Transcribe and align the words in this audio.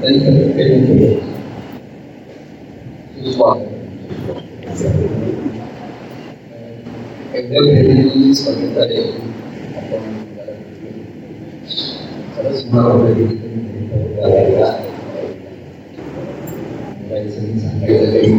काही 0.00 0.18
केलं 0.18 1.18
सुस्वागत 3.16 3.76
एकदम 7.34 7.64
भेटलेली 7.64 8.34
स्पर्धेद्वारे 8.34 9.00
आपण 9.00 9.90
खरंच 12.30 12.64
मला 12.64 12.94
सांगायचं 17.58 18.12
काही 18.12 18.32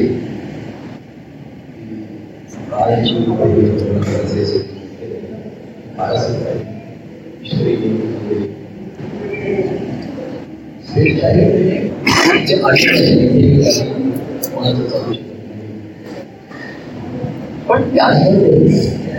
काळाची 2.71 3.13
श्रेष्ठ 10.83 11.23
पण 17.69 17.81
त्याचबरोबर 17.95 19.18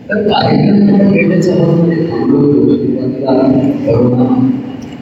करुणा 3.83 4.25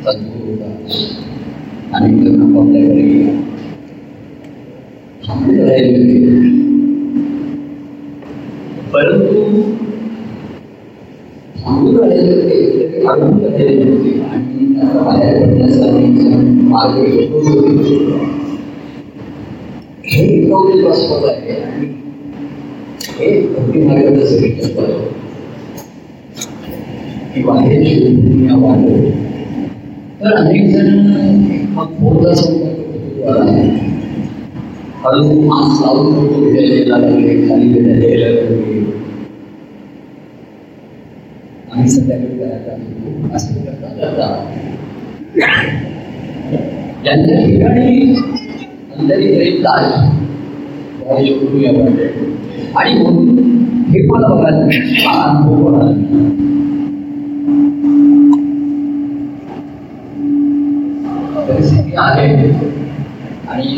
सद्गुरू 0.04 0.52
आणि 1.94 2.10
करुणा 2.14 2.60
आपल्याकडे 2.60 3.06
थांबून 5.24 5.60
राहिले 5.60 6.18
परंतु 8.94 9.42
थांबून 11.56 11.98
राहिले 12.00 12.34
होते 12.34 13.06
थांबून 13.06 13.40
राहिले 13.46 13.90
होते 13.90 14.12
आणि 14.24 14.74
त्याला 14.76 15.02
बाहेर 15.02 15.34
पडण्यासाठी 15.40 16.06
मार्ग 16.68 16.98
हे 20.06 20.26
नवनिर्वासपद 20.42 21.26
आहे 21.26 21.62
आणि 21.62 21.88
हे 23.20 23.30
भक्ती 23.48 23.82
मार्गाचं 23.82 24.26
सगळं 24.26 25.00
की 27.34 27.42
बाहेर 27.44 27.84
शोधून 27.86 28.46
या 28.46 28.56
वाढव 28.58 29.10
तर 30.22 30.36
अनेक 30.36 30.70
जण 30.74 30.88
मग 31.74 31.92
बोलता 32.00 32.34
संपर्क 32.34 32.80
हळू 35.06 35.42
मास्क 35.42 35.82
लावून 35.82 36.54
भेटायला 36.54 36.98
लागले 36.98 37.36
खाली 37.50 37.68
भेटायला 37.74 38.06
यायला 38.06 38.30
लागले 38.32 38.80
आम्ही 41.72 41.90
संध्याकाळी 41.90 42.40
असं 43.36 43.64
करता 43.66 43.94
करता 44.00 44.28
त्यांच्या 47.04 47.46
ठिकाणी 47.46 48.14
अंतरी 48.98 49.36
प्रेम 49.36 49.62
दाल 49.62 49.84
शोधून 49.84 49.98
या 49.98 49.98
वाढव 49.98 50.29
आणि 51.10 52.94
म्हणून 52.94 53.38
हे 53.90 54.02
मला 54.08 54.28
बघायला 54.28 54.66
हा 55.00 55.14
अनुभव 55.22 55.78
परिस्थिती 61.48 61.96
आहे 61.98 62.28
आणि 63.48 63.70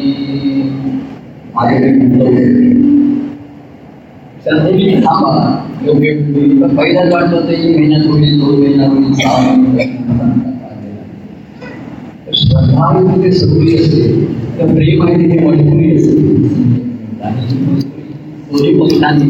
पहिल्याच 6.76 7.14
वाटत 7.14 7.34
होतं 7.34 7.48
महिन्यात 7.48 8.02
दोन 8.02 8.22
महिना 8.60 8.86
होईल 8.86 9.14
सहा 9.14 9.38
महिने 9.52 9.90
श्रद्धा 12.34 12.90
प्रेम 14.66 15.04
आहे 15.04 15.16
तिथे 15.18 16.91
दोन्ही 17.22 18.80
पक्षांनी 18.80 19.26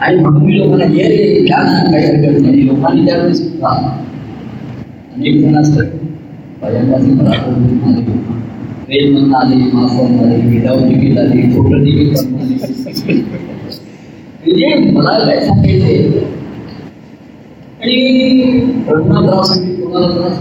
आणि 0.00 0.16
म्हणून 0.16 0.44
मी 0.44 0.58
लोकांना 0.58 0.84
ये 0.92 1.08
रे 1.08 1.40
घ्या 1.40 1.56
ना 1.58 1.90
काही 1.90 2.04
हरकत 2.04 2.40
नाही 2.42 2.66
लोकांनी 2.66 3.06
त्यावेळेस 3.06 3.40
अनेक 5.12 5.40
जण 5.40 5.56
असतात 5.56 5.86
भजनवासी 6.62 7.10
पराक्रम 7.18 7.88
आले 7.88 8.02
प्रेम 8.86 9.34
आले 9.34 9.56
माफन 9.72 10.18
आले 10.18 10.36
विधाव 10.46 10.78
तिकीट 10.80 11.18
आली 11.18 11.42
फ़ोटो 11.52 11.84
तिकीट 11.84 12.16
म्हणजे 14.40 14.90
मला 14.90 15.18
काय 15.18 15.40
सांगायचे 15.40 15.96
आणि 17.82 17.96
रघुनाथराव 18.88 19.42
कोणाला 19.82 20.08
त्रास 20.10 20.38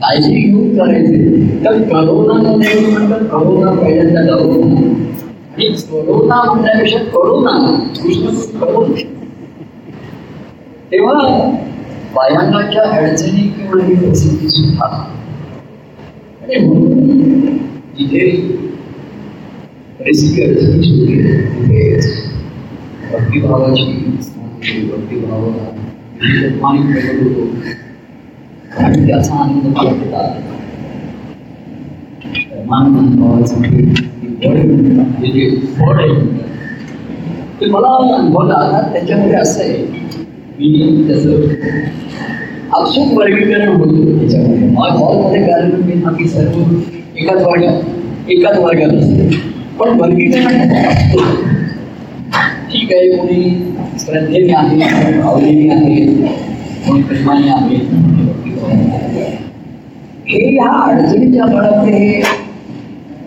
काळजी 0.00 0.34
घेऊन 0.34 0.76
करायचे 0.76 1.64
तर 1.64 1.80
करोनामध्ये 1.82 2.80
म्हणतात 2.82 3.24
करोना 3.30 3.72
पहिल्यांदा 3.72 4.22
corona 4.26 4.99
आणि 5.59 5.67
करोना 5.81 6.41
म्हणण्यापेक्षा 6.43 6.99
करोना 7.05 7.51
कृष्ण 7.95 8.59
करोना 8.59 8.95
तेव्हा 10.91 11.13
बायांच्या 12.15 12.83
अडचणी 12.89 13.41
किंवा 13.49 13.83
ही 13.83 13.95
परिस्थिती 13.95 14.49
सुद्धा 14.49 14.87
आणि 16.41 16.59
म्हणून 16.59 17.57
जिथे 17.97 18.29
परिस्थिती 19.99 20.43
अडचणी 20.43 20.83
सुटली 20.83 21.21
तिथे 21.55 21.83
भक्तिभावाची 23.11 23.83
भक्तिभावाला 24.83 25.71
मानिक 26.61 26.91
प्रकट 26.91 27.21
होतो 27.23 27.47
आणि 28.77 29.07
त्याचा 29.07 29.35
आनंद 29.35 29.67
मला 29.67 29.91
घेता 29.91 30.27
मान 30.39 30.48
अचूक 42.72 43.12
वर्गीकरण 43.18 43.68
होतो 43.68 44.28
सर्व 46.28 46.60
एकाच 47.16 47.42
वर्गात 47.42 48.30
एकाच 48.30 48.58
वर्गात 48.58 48.92
असते 48.94 49.24
पण 49.78 50.00
वर्गीकरण 50.00 50.68
ठीक 52.72 52.92
आहे 52.92 53.16
कोणी 53.16 53.40
श्रद्धेने 53.98 54.52
आहे 54.52 55.20
भावनेने 55.20 55.68
आहे 55.70 56.04
कोणी 56.86 57.02
प्रेमाने 57.02 57.50
आहे 57.50 57.78
हे 60.26 60.40
ह्या 60.50 60.70
अडचणीच्या 60.82 61.44
हे 61.84 62.22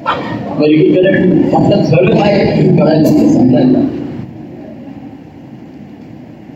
वर्गीकरण 0.05 1.41
समजायला 3.25 3.79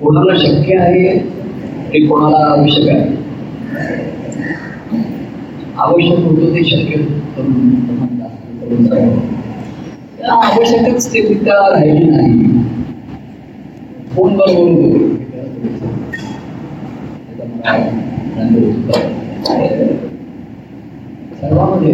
कोणाला 0.01 0.35
शक्य 0.37 0.77
आहे 0.77 1.17
ते 1.93 1.99
कोणाला 2.07 2.37
आवश्यक 2.47 2.89
आहे? 2.89 3.15
आवश्यक 5.77 6.19
होतं 6.19 6.53
ते 6.55 6.63
शक्य 6.63 7.01
आवश्यकच 10.31 11.13
ते 11.13 11.21
तिथं 11.29 11.71
राहिली 11.71 12.09
नाही. 12.09 12.33
बोलून 14.15 15.15
सर्वांमध्ये 21.41 21.93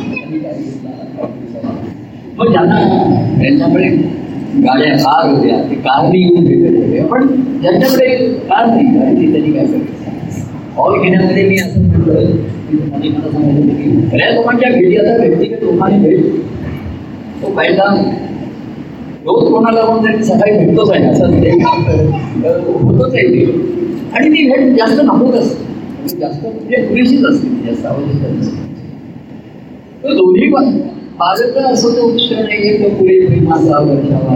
मग 2.41 2.51
ज्यांना 2.51 2.75
त्यांच्याकडे 3.39 3.87
गाड्या 4.61 4.93
कार 4.97 5.27
होत्या 5.29 5.57
ते 5.69 5.75
कारने 5.75 6.19
येऊन 6.19 6.45
भेटत 6.45 6.75
होते 6.75 7.03
पण 7.03 7.27
ज्यांच्याकडे 7.61 8.07
कार 8.49 8.65
नाही 8.65 8.85
गाडी 8.85 9.51
काय 9.51 9.65
करायचं 9.65 9.99
हॉल 10.75 11.01
घेण्यामध्ये 11.01 11.43
मी 11.49 11.55
असं 11.55 11.81
म्हटलं 11.81 12.25
की 12.71 13.09
तुम्हाला 13.09 13.37
मला 13.37 13.53
होतं 13.53 13.75
की 13.75 14.35
लोकांच्या 14.35 14.71
भेटी 14.71 14.97
आता 14.97 15.15
व्यक्तिगत 15.17 15.63
लोकांनी 15.63 15.99
भेट 15.99 16.25
तो 17.43 17.51
पहिला, 17.51 17.85
रोज 19.25 19.51
कोणाला 19.51 19.81
कोण 19.81 20.05
तरी 20.05 20.23
सकाळी 20.23 20.57
भेटतोच 20.57 20.91
आहे 20.91 21.05
असं 21.05 21.41
ते 21.43 21.51
होतच 22.39 23.13
आहे 23.15 23.27
ते 23.27 23.45
आणि 24.13 24.29
ती 24.29 24.47
भेट 24.49 24.77
जास्त 24.77 25.01
नकोच 25.01 25.35
असते 25.35 26.17
जास्त 26.19 26.45
म्हणजे 26.45 26.85
पुरेशीच 26.87 27.25
असते 27.25 27.65
जास्त 27.65 27.85
आवश्यक 27.85 28.31
नसते 28.31 28.69
तर 30.03 30.13
दोन्ही 30.13 30.49
पण 30.51 30.79
भारत 31.21 31.57
असं 31.61 31.91
तो 31.91 32.07
क्षण 32.09 32.37
आहे 32.37 32.69
तो 32.77 32.87
पुढे 32.95 33.15
प्रेमाचा 33.25 33.79
वर्षावा 33.79 34.35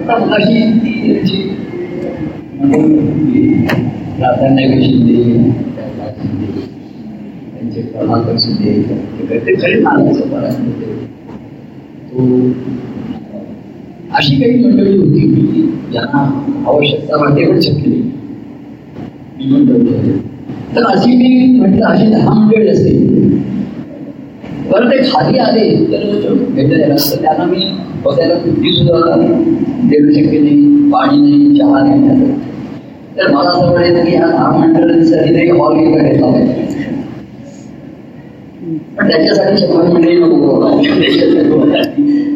आता 0.00 0.16
मगाशी 0.18 0.62
ती 0.76 1.14
जी 1.24 1.40
प्राधान्य 4.16 4.80
शिंदे 4.82 5.18
त्यांचे 7.52 7.82
प्रभाकर 7.82 8.38
शिंदे 8.38 8.72
ते 9.36 9.54
खरे 9.56 9.80
नावाचं 9.80 10.28
परायण 10.30 10.70
तो 12.06 12.26
अशी 14.12 14.34
काही 14.36 14.64
मंडळी 14.64 14.96
होती 14.96 15.28
की 15.28 15.68
ज्यांना 15.92 16.24
आवश्यकता 16.66 17.16
पण 17.18 17.60
शक्य 17.60 17.86
नाही 17.86 19.52
मंडळी 19.52 20.18
तर 20.76 20.84
अशी 20.86 21.16
मी 21.16 21.58
म्हटलं, 21.58 21.84
अशी 21.86 22.06
मंडळी 22.24 22.68
असते 22.68 22.90
बरं 24.70 24.90
ते 24.90 24.96
खाली 25.04 25.38
आले 25.38 25.68
त्यांना 27.22 27.44
मी 27.44 27.64
बघायला 28.04 28.34
कुठली 28.34 28.72
सुद्धा 28.72 29.16
देऊ 29.82 30.12
शक्य 30.12 30.38
नाही, 30.38 30.90
पाणी 30.92 31.20
नाही, 31.20 31.58
चहा 31.58 31.82
नाही 31.84 32.30
तर 33.16 33.30
मला 33.32 33.50
असं 33.50 33.72
वाटायचं 33.72 34.04
की 34.04 34.10
ह्या 34.10 34.26
दहा 34.26 34.50
मंडळांसाठी 34.58 35.48
हॉल 35.50 35.74
पाहिजे 35.94 36.68
त्याच्यासाठी 38.98 39.66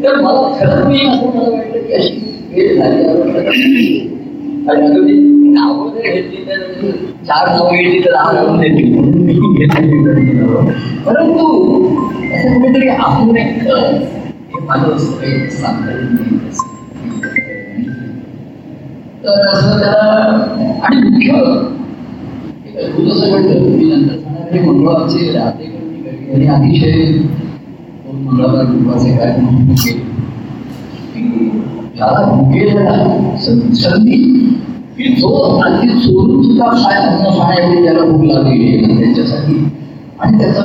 तर 0.04 0.20
मला 0.20 0.42
खरं 0.60 0.88
मी 0.88 0.98
असं 0.98 1.26
मला 1.28 1.50
वाटलं 1.50 1.86
की 1.86 1.92
अशी 1.92 2.14
वेळ 2.54 2.76
झाली. 2.78 4.08
आणि 4.65 4.85
अगदी 4.87 5.13
नावं 5.49 5.89
जर 5.89 6.11
घेतली 6.11 6.43
तर 6.45 6.91
चार 7.25 7.47
नावं 7.47 7.71
घेतली 7.71 7.99
तर 7.99 8.11
दहा 8.11 8.31
नावं 8.31 8.59
देतील 8.59 8.93
म्हणून 8.95 9.21
मी 9.21 9.33
घेतली 9.33 9.99
परंतु 11.05 11.45
असं 12.29 12.53
कुठेतरी 12.53 12.87
आपण 12.89 13.37
एक 13.37 13.61
हे 14.49 14.65
माझं 14.65 14.95
काही 15.15 15.49
सांगता 15.51 15.91
येत 15.91 16.57
तर 19.23 19.47
असं 19.47 19.79
त्याला 19.79 20.03
आणि 20.83 21.01
मुख्य 21.01 21.33
जसं 22.99 23.29
म्हटलं 23.29 23.59
मी 23.69 23.85
नंतर 23.85 24.15
सांगणार 24.15 24.53
हे 24.53 24.59
मंगळवारचे 24.61 25.31
राहते 25.31 25.65
आणि 26.33 26.47
अतिशय 26.47 27.05
दोन 27.05 28.23
मंगळवार 28.23 28.65
गुरुवारचे 28.65 29.17
कार्यक्रम 29.17 30.02
त्याला 31.98 32.24
भुकेला 32.26 32.92
संधी 33.38 34.16
की 34.96 35.12
जो 35.14 35.28
अगदी 35.58 35.88
चोरून 36.00 36.42
सुद्धा 36.42 36.66
खाय 36.66 37.00
अन्न 37.00 37.30
खाण्याएवढी 37.38 37.84
त्याला 37.84 38.04
भूक 38.04 38.24
लागलेली 38.24 38.96
त्याच्यासाठी 38.98 39.54
आणि 40.20 40.38
त्याचा 40.38 40.62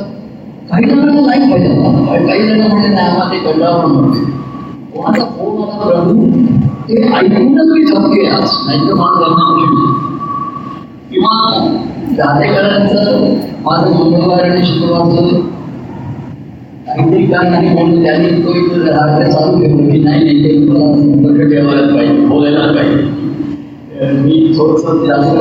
काही 0.70 0.84
जणांना 0.84 1.20
नाही 1.20 1.50
पाहिजे 1.50 2.26
काही 2.26 2.48
जण 2.48 2.60
म्हणजे 2.60 2.88
नाही 2.88 3.06
आम्हाला 3.06 3.32
ते 3.32 3.38
कंटाळा 3.38 3.86
म्हणते 3.86 4.24
कोणाचा 4.94 5.24
फ़ोन 5.24 5.62
आला 5.62 5.84
प्रभू 5.84 6.26
ते 6.88 7.02
ऐकूनच 7.14 7.72
मी 7.72 7.84
थकते 7.84 8.26
आज, 8.26 8.50
नाही 8.66 8.88
तर 8.88 8.94
मला 8.94 9.20
जमणार 9.20 9.98
किंवा 11.10 11.68
जातेकरांचं 12.16 13.34
माझं 13.64 13.92
मंगळवार 13.94 14.44
आणि 14.44 14.62
शुक्रवारचं 14.62 15.40
काम 16.90 17.44
नाही 17.44 17.68
म्हणून 17.68 18.02
त्यांनी 18.02 18.42
तो 18.44 18.54
एक 18.56 18.72
राग 18.78 19.22
चालू 19.22 19.60
ठेवलं 19.60 19.90
की 19.90 19.98
नाही 19.98 20.24
नाही 20.24 20.44
ते 20.44 20.56
मला 20.60 20.92
संपर्क 20.94 21.50
ठेवायला 21.50 21.94
पाहिजे 21.94 22.26
बोलायला 22.26 22.72
पाहिजे 22.72 24.12
मी 24.14 24.52
थोडंसं 24.58 25.06
जास्त 25.06 25.36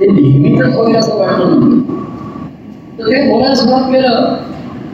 ते 0.00 0.10
नेहमीच 0.10 0.76
होईल 0.76 0.96
असं 0.96 1.18
वाटलं 1.18 1.50
नव्हतं 1.50 1.96
तर 2.98 3.06
ते 3.06 3.22
बोलायला 3.30 3.54
सुरुवात 3.54 3.90
केलं 3.92 4.36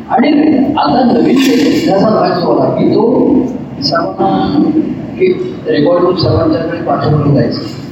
आणि 0.09 0.31
आता 0.79 1.05
नवीन 1.05 1.37
इतिहासात 1.37 2.13
व्हायचं 2.13 2.47
मला 2.47 2.71
की 2.71 2.95
तो 2.95 3.05
सर्वांना 3.83 4.71
की 5.19 5.33
रेकॉर्ड 5.69 6.17
सर्वांच्याकडे 6.17 6.83
पाठवलं 6.83 7.35
जायचं 7.35 7.83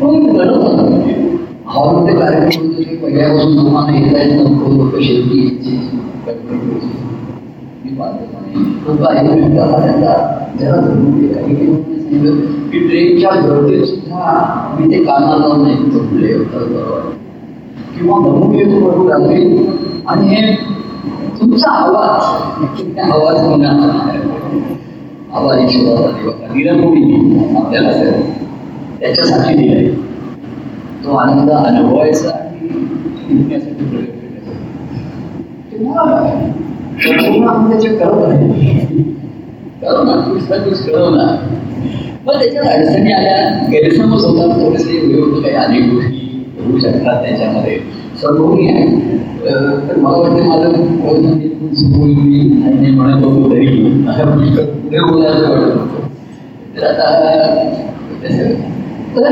पण 0.00 0.36
गरज 0.36 0.56
होता 0.56 1.24
हॉलमध्ये 1.66 2.14
कार्यक्रम 2.14 2.66
होते 2.66 2.96
पहिल्यापासून 2.96 3.56
तुम्हाला 3.56 3.98
येता 3.98 4.22
येत 4.22 4.32
नव्हतं 4.34 4.76
लोक 4.76 5.00
शेवटी 5.00 5.38
यायची 5.38 5.78
की 12.66 12.78
ट्रेनच्या 12.78 13.30
गर्दीत 13.40 13.84
सुद्धा 13.84 14.32
मी 14.78 14.90
ते 14.92 15.02
कानाला 15.04 15.36
लावून 15.36 15.62
नाही 15.62 15.90
झोपले 15.90 16.32
किंवा 17.92 18.18
बघून 18.18 18.54
येतो 18.54 18.80
बरोबर 18.80 19.10
रात्री 19.10 19.36
आणि 20.06 20.28
हे 20.28 20.40
तुमचा 21.40 21.70
आवाज 21.72 23.00
आवाज 23.10 23.40
होणार 23.40 23.78
आवाज 25.32 25.60
ईश्वराचा 25.60 26.10
देवा 26.10 26.52
निरंकुडी 26.54 27.02
आपल्याला 27.56 27.92
त्याच्यासाठी 29.00 29.54
दिलाय 29.54 29.88
तो 31.04 31.16
आनंद 31.16 31.50
अनुभवायचा 31.50 32.30
आणि 32.30 34.15
शिकण्यासाठी 35.76 37.40
प्रयोग 37.40 37.42
तेव्हा 37.42 37.70
त्याचे 37.70 37.88
करत 37.88 38.40
नाही 38.40 39.04
करू 39.82 40.04
ना 40.04 40.14
ना 41.10 41.36
मग 42.26 42.32
त्याच्यात 42.32 42.66
अडचणी 42.66 43.12
आल्या 43.12 43.66
गैरसमज 43.72 44.24
होतात 44.24 44.64
थोडेसे 44.64 44.98
होतं 45.20 45.42
काही 45.42 45.54
अनेक 45.54 45.92
गोष्टी 45.92 46.44
होऊ 46.60 46.78
शकतात 46.78 47.22
त्याच्यामध्ये 47.22 47.78
सर्वही 48.22 48.68
आहे 48.68 48.86
तर 49.40 49.96
मला 49.96 50.16
वाटतं 50.16 50.48
माझं 50.48 50.72
सुरू 51.74 52.00
होईल 52.00 52.62
नाही 52.62 52.90
म्हणत 52.90 53.24
होतो 53.24 53.50
तरी 53.50 53.66
पुढे 53.66 54.98
बोलायचं 54.98 55.50
वाटत 55.50 55.72
होतं 55.72 56.06
तर 56.76 56.86
आता 56.86 57.04
तर 59.16 59.22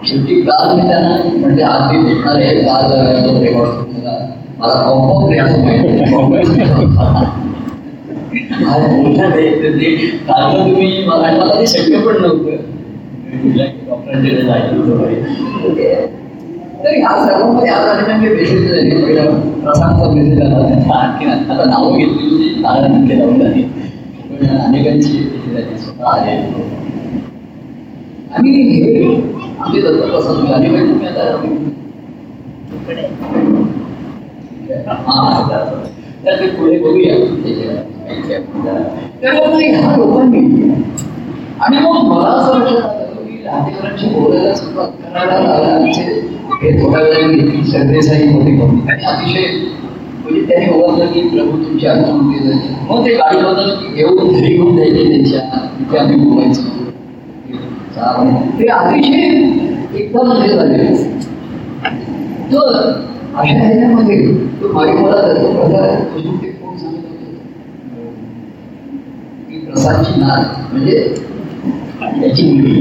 शेवटी 0.04 0.40
काल 0.40 0.74
मी 0.74 0.88
त्यांना 0.88 1.16
म्हणजे 1.36 1.62
आधी 1.62 1.98
भेटणार 1.98 2.36
आहे 2.36 2.62
काल 2.62 2.92
रेकॉर्ड 3.38 3.70
मला 4.58 4.74
कॉम्पाऊंड 4.82 5.40
असं 5.40 5.64
माहिती 5.64 5.88
आज 8.64 8.84
ते 9.74 9.94
काल 10.18 10.56
तुम्ही 10.56 11.04
मला 11.06 11.32
मला 11.34 11.60
ते 11.60 11.66
शक्य 11.66 11.98
पण 11.98 12.22
नव्हतं 12.22 12.56
डॉक्टरांकडे 13.88 14.42
जायचं 14.42 14.76
होतं 14.76 14.98
तर 16.84 16.90
ह्या 16.90 17.10
सर्वांमध्ये 17.16 17.70
आता 17.70 18.06
म्हणजे 18.06 18.28
बेसिस 18.28 18.68
झाली 18.68 18.90
पहिला 18.92 19.24
प्रसादचा 19.62 20.10
मेसेज 20.12 20.40
आला 20.42 20.98
आणखी 20.98 21.26
आता 21.26 21.64
नावं 21.64 21.96
घेतली 21.98 22.28
होती 22.28 22.60
नारायण 22.60 23.06
केला 23.08 23.24
होता 23.24 23.79
पण 24.40 24.56
अनेकांची 24.56 25.18
स्वतः 25.78 26.10
आणि 28.30 28.50
हे 28.52 29.04
आम्ही 29.60 29.80
दत्त 29.82 30.02
कसं 30.02 30.42
म्हणजे 30.42 30.68
तुम्ही 30.80 31.06
आता 31.06 31.24
तर 36.26 36.46
पुढे 36.50 36.78
बघूया. 36.78 37.14
तर 39.22 39.34
ह्या 39.58 39.96
लोकांनी 39.96 40.40
आणि 41.60 41.78
मग 41.78 42.04
मला 42.04 42.28
असं 42.28 42.58
लक्षात 42.58 42.84
आलं 43.48 43.96
की 43.96 44.08
बोलायला 44.14 44.54
सुरुवात 44.54 44.88
करायला 45.04 45.38
लागला 45.40 45.76
हे 46.62 46.72
थोड्या 46.82 47.00
वेळाने 47.00 47.62
आणि 48.88 49.04
अतिशय 49.04 49.46
म्हणजे 50.30 50.46
त्याने 50.48 50.72
ओळखलं 50.74 51.06
की 51.12 51.20
प्रभू 51.28 51.56
तुमच्या 51.64 51.92
आठवण 51.92 52.30
केलं 52.30 52.56
मग 52.88 53.04
ते 53.06 53.14
गाडी 53.14 53.36
गाडीमधून 53.36 53.94
घेऊन 53.94 54.32
घरी 54.32 54.52
घेऊन 54.54 54.74
द्यायचे 54.76 55.04
त्यांच्या 55.04 55.40
तिथे 55.78 55.98
आम्ही 55.98 56.16
बोलायचो 56.20 56.78
ते 58.58 58.66
अतिशय 58.68 59.98
एकदम 59.98 60.30
हे 60.32 60.48
झाले. 60.48 60.84
तर 62.52 62.76
अशा 63.34 63.52
ह्याच्यामध्ये 63.54 64.16
तो 64.62 64.72
माई 64.72 64.92
मला 64.92 65.20
त्याचा 65.22 65.50
प्रकार 65.50 65.98
ते 66.42 66.50
कोण 66.50 66.76
सांगत 66.76 67.04
होते? 67.08 67.36
की 69.48 69.58
प्रसादची 69.66 70.20
नाद 70.20 70.44
म्हणजे 70.72 70.98
त्याची 72.20 72.50
मुली 72.50 72.80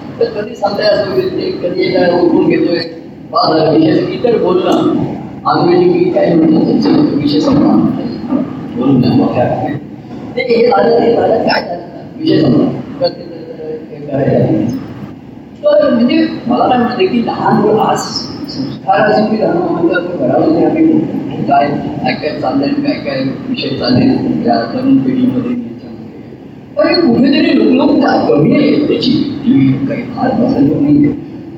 कधी 0.25 0.55
सांगताय 0.55 0.87
असं 0.87 1.15
घेते 1.15 1.51
कधी 1.59 1.91
काय 1.91 2.11
उठून 2.19 2.47
घेतोय 2.47 2.77
विषय 3.69 3.99
इतर 4.13 4.37
बोलणं 4.37 4.95
आंग्रेजी 5.45 5.91
की 5.93 6.09
काय 6.09 6.33
म्हणतात 6.33 6.67
त्याचं 6.67 7.15
विषय 7.17 7.39
संपला 7.39 7.71
मोठ्या 9.13 9.45
ते 10.35 10.41
हे? 10.43 10.67
झालं 10.67 10.99
ते 10.99 11.13
झालं 11.13 11.43
काय 11.43 11.61
झालं 11.61 12.17
विषय 12.17 12.41
संपला 12.41 13.07
तर 15.63 15.89
म्हणजे 15.89 16.25
मला 16.47 16.67
काय 16.67 16.77
म्हणते 16.77 17.05
की 17.07 17.25
लहान 17.25 17.61
मुलं 17.61 17.81
आज 17.81 17.99
संस्काराची 18.49 19.21
मी 19.31 19.41
लहान 19.41 19.57
म्हणतात 19.57 20.15
घरामध्ये 20.19 20.65
आम्ही 20.65 20.87
काय 21.43 21.67
काय 21.67 22.13
काय 22.13 22.39
चाललंय 22.39 22.69
काय 22.83 22.99
काय 23.01 23.23
विषय 23.49 23.77
चालले 23.77 24.05
या 24.47 24.61
तरुण 24.73 24.97
पिढीमध्ये 24.97 25.55
याच्यामध्ये 26.71 26.95
तर 26.95 26.99
कुठेतरी 27.01 27.57
लोकलोकता 27.57 28.17
कमी 28.27 28.53
आहे 28.53 28.87
त्याची 28.87 29.11
ती 29.37 29.71
काही 29.87 30.03
फार 30.15 30.29
पसंत 30.31 30.81
नाही 30.81 31.07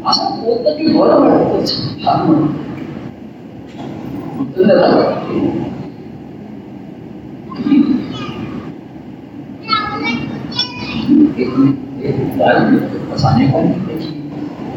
असं 0.05 0.41
बोलतं 0.41 0.77
की 0.77 0.88
बरं 0.88 1.20
वाटतं 1.20 1.65
छान 2.03 2.25
म्हणून 2.25 2.48
उत्तरता 4.39 4.96
वाटते 4.96 5.62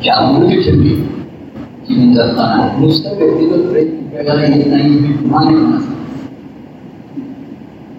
जागृती 0.03 0.61
ठेवली 0.63 0.95
जीवन 1.89 2.13
जगताना 2.15 2.69
नुसतं 2.79 3.17
व्यक्तिगत 3.17 3.69
प्रयत्न 3.69 4.17
करायला 4.17 4.47
येत 4.47 4.67
नाही 4.67 4.89
मी 4.91 5.13
पुन्हा 5.13 5.41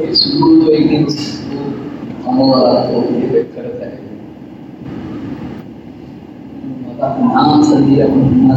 हे 0.00 0.14
सुरू 0.14 0.46
होतो 0.50 0.70
एक 0.72 1.08
समोर 1.10 2.60
तो 2.84 3.00
व्यक्त 3.22 3.56
करत 3.56 3.82
आहे 3.82 3.98
आता 6.90 7.08
पुन्हा 7.10 7.42
संधी 7.64 8.00
आपण 8.00 8.22
पुन्हा 8.28 8.56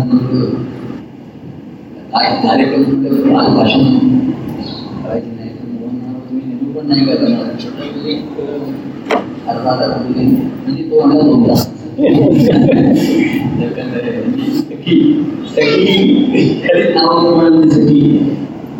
काय 2.14 2.30
कार्यक्रम 2.44 3.36
आज 3.36 3.50
भाषण 3.56 3.84
करायचे 5.04 5.30
नाही 5.30 5.50
तुम्ही 5.50 6.46
निरूपण 6.46 6.88
नाही 6.88 7.06
करणार 7.06 7.60
छोटं 7.60 8.08
एक 8.08 8.40
अर्धा 9.48 9.76
तास 9.76 10.02
म्हणजे 10.02 10.84
तो 10.84 11.02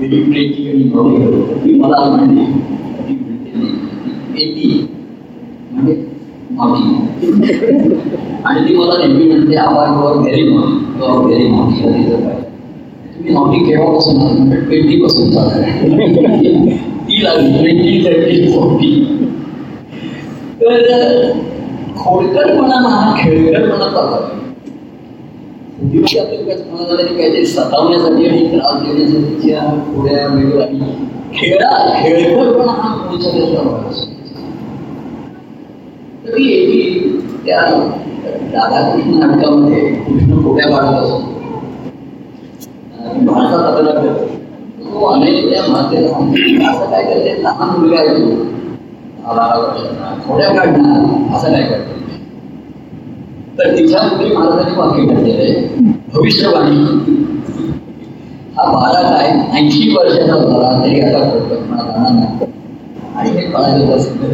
म्हणला 0.03 0.39
दोन 0.93 1.43
तास 1.43 1.67
मला 1.77 2.05
म्हणली 2.11 2.45
म्हणजे 5.73 5.95
मावशी 6.51 7.33
आणि 8.45 8.69
ती 8.69 8.75
मला 8.77 8.99
नेहमी 8.99 9.25
म्हणते 9.25 9.57
आवाज 9.57 9.91
वर 9.99 10.17
व्हेरी 10.17 10.49
मावशी 10.49 11.01
तो 11.01 11.21
व्हेरी 11.23 11.49
मावशी 11.49 11.83
तुम्ही 13.15 13.35
मावशी 13.35 13.65
केव्हापासून 13.65 14.17
म्हणजे 14.17 14.61
ट्वेंटी 14.61 15.01
पासून 15.03 15.31
चालू 15.31 15.63
ती 17.09 17.23
लागली 17.25 17.59
ट्वेंटी 17.59 18.05
थर्टी 18.05 18.47
फोर्टी 18.53 18.91
तर 20.61 21.31
खोडकरपणा 21.97 22.77
हा 22.89 23.15
खेळकरपणा 23.19 23.89
चालला 23.89 24.42
पूर्वीची 25.84 26.18
आपल्याला 26.20 26.54
म्हणाला 26.72 26.98
तरी 26.98 27.16
काहीतरी 27.16 27.46
सतावण्यासाठी 27.46 28.28
आणि 28.28 28.46
त्रास 28.48 28.82
देण्यासाठीच्या 28.84 29.62
थोड्या 29.88 30.28
वेगळ्या 30.28 30.66
आणि 30.66 30.80
खेळा 31.34 31.70
खेळकरपणा 31.96 32.72
हा 32.72 32.96
मूळचा 32.96 33.30
त्याचा 33.30 33.64
तरी 36.26 36.48
एकी 36.54 37.20
त्या 37.46 37.60
राधाकृष्ण 38.54 39.20
नाटकामध्ये 39.20 39.82
कृष्ण 39.96 40.44
खोट्या 40.44 40.70
पाडत 40.72 41.02
असतो 41.02 41.32
भारतात 43.22 43.64
आपल्याला 43.64 44.00
करतो 44.00 44.26
तो 44.86 45.06
अनेक 45.08 45.50
त्या 45.50 45.62
मातेला 45.68 46.08
असं 46.70 46.90
काय 46.92 47.04
करते? 47.04 47.42
लहान 47.44 47.80
मुलगा 47.80 48.04
तो. 48.08 48.32
वर्षांना 49.26 50.16
खोड्या 50.28 50.48
काढणार 50.50 51.36
असं 51.36 51.52
काय 51.52 51.64
करते? 51.64 52.02
तर 53.58 53.76
तिच्या 53.78 54.02
महाराजांनी 54.02 54.76
वाक्य 54.78 55.04
घातलेलं 55.06 55.42
आहे 55.42 55.92
भविष्यवाणी. 56.14 56.78
हा 58.58 58.64
बारा 58.72 59.02
काय 59.04 59.30
ऐंशी 59.60 59.90
वर्षाचा 59.96 60.38
झाला 60.40 60.72
तरी 60.84 61.00
आता 61.02 61.20
कळतं 61.30 61.56
राहणार 61.72 62.12
नाही. 62.12 62.52
आणि 63.16 63.30
हे 63.30 63.46
कळायला 63.48 63.98
सिद्ध 64.00 64.34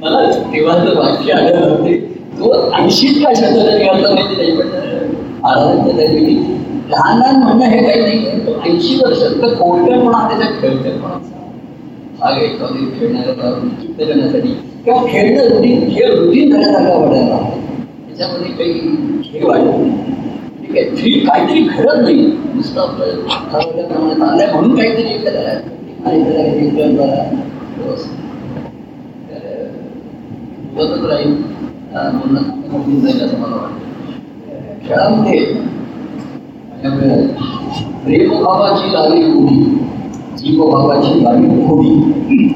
मला 0.00 0.20
तेव्हाचं 0.52 0.98
वाक्य 0.98 1.32
आलं 1.32 1.68
होते. 1.68 1.96
तो 2.38 2.52
ऐंशी 2.74 3.06
काय 3.14 3.34
शब्दाला 3.34 3.76
निघालता 3.78 4.12
माहिती 4.14 4.36
नाही 4.36 4.56
पण 4.56 4.68
महाराजांच्या 5.42 5.96
त्यावेळी 5.96 6.34
लहान 6.90 7.18
लहान 7.18 7.42
म्हणणं 7.42 7.64
हे 7.66 7.78
काही 7.82 8.00
नाही 8.02 8.46
तो 8.46 8.60
ऐंशी 8.66 8.96
वर्ष 8.96 9.22
तर 9.42 9.54
कोणत्यापणा 9.54 10.26
त्याच्या 10.28 10.48
खेळत्या 10.50 10.70
खेळतेपणाचा 10.82 11.39
भाग 12.20 12.38
किंवा 12.38 12.68
ते 12.68 12.86
खेळणाऱ्या 12.98 13.50
चित्त 13.80 14.00
करण्यासाठी 14.00 14.48
किंवा 14.84 15.02
खेळणं 15.06 15.48
रुटीन 15.48 15.88
खेळ 15.90 16.14
रुटीन 16.14 16.50
झाल्यासारखा 16.52 16.96
वाटायला 16.96 17.38
त्याच्यामध्ये 18.06 18.50
काही 18.52 18.72
खेळ 19.24 19.44
वाटत 19.44 19.78
ठीक 20.60 20.76
आहे 20.76 20.84
फ्री 20.96 21.12
काहीतरी 21.20 21.62
घडत 21.62 22.00
नाही 22.02 22.26
नुसतं 22.54 22.80
आपलं 22.80 23.26
ठरवल्याप्रमाणे 23.52 24.14
चाललंय 24.14 24.52
म्हणून 24.52 24.76
काहीतरी 24.76 25.18
करायला 25.18 25.52
राहील 31.12 31.34
बोलणं 32.12 33.00
जाईल 33.00 33.22
असं 33.22 33.38
मला 33.38 33.56
वाटतं 33.56 34.86
खेळामध्ये 34.86 35.44
प्रेमभावाची 38.04 38.92
लावी 38.92 39.22
उडी 40.40 40.50
जीवभावाची 40.50 41.22
लावी 41.24 41.48
खोडी 41.66 42.48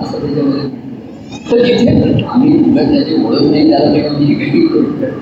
असं 0.00 0.18
त्याच्यामध्ये 0.18 0.68
तर 1.50 1.62
जिथे 1.64 2.24
आम्ही 2.24 2.74
त्याची 2.74 3.14
ओळख 3.24 3.42
नाही 3.42 3.70
त्याला 3.70 4.08
आम्ही 4.08 4.34
काही 4.34 4.66
करू 4.66 4.82
पण 4.90 5.14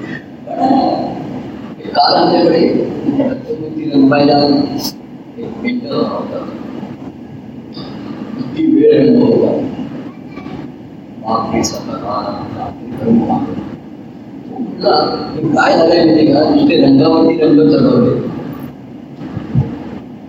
काल 1.89 2.15
आमच्याकडे 2.15 2.61
दत्तमूर्ती 3.09 3.91
रंगायला 3.91 4.39
एक 5.39 5.53
पेंटर 5.63 5.95
होता 5.95 6.45
किती 8.35 8.67
वेळ 8.67 9.09
बापरे 11.23 11.63
सतरा 11.65 12.21
काय 15.55 15.77
झालंय 15.77 16.05
माहिती 16.05 16.33
का 16.33 16.49
नुसते 16.51 16.77
रंगावरती 16.77 17.37
रंग 17.37 17.69
चढवले 17.69 18.21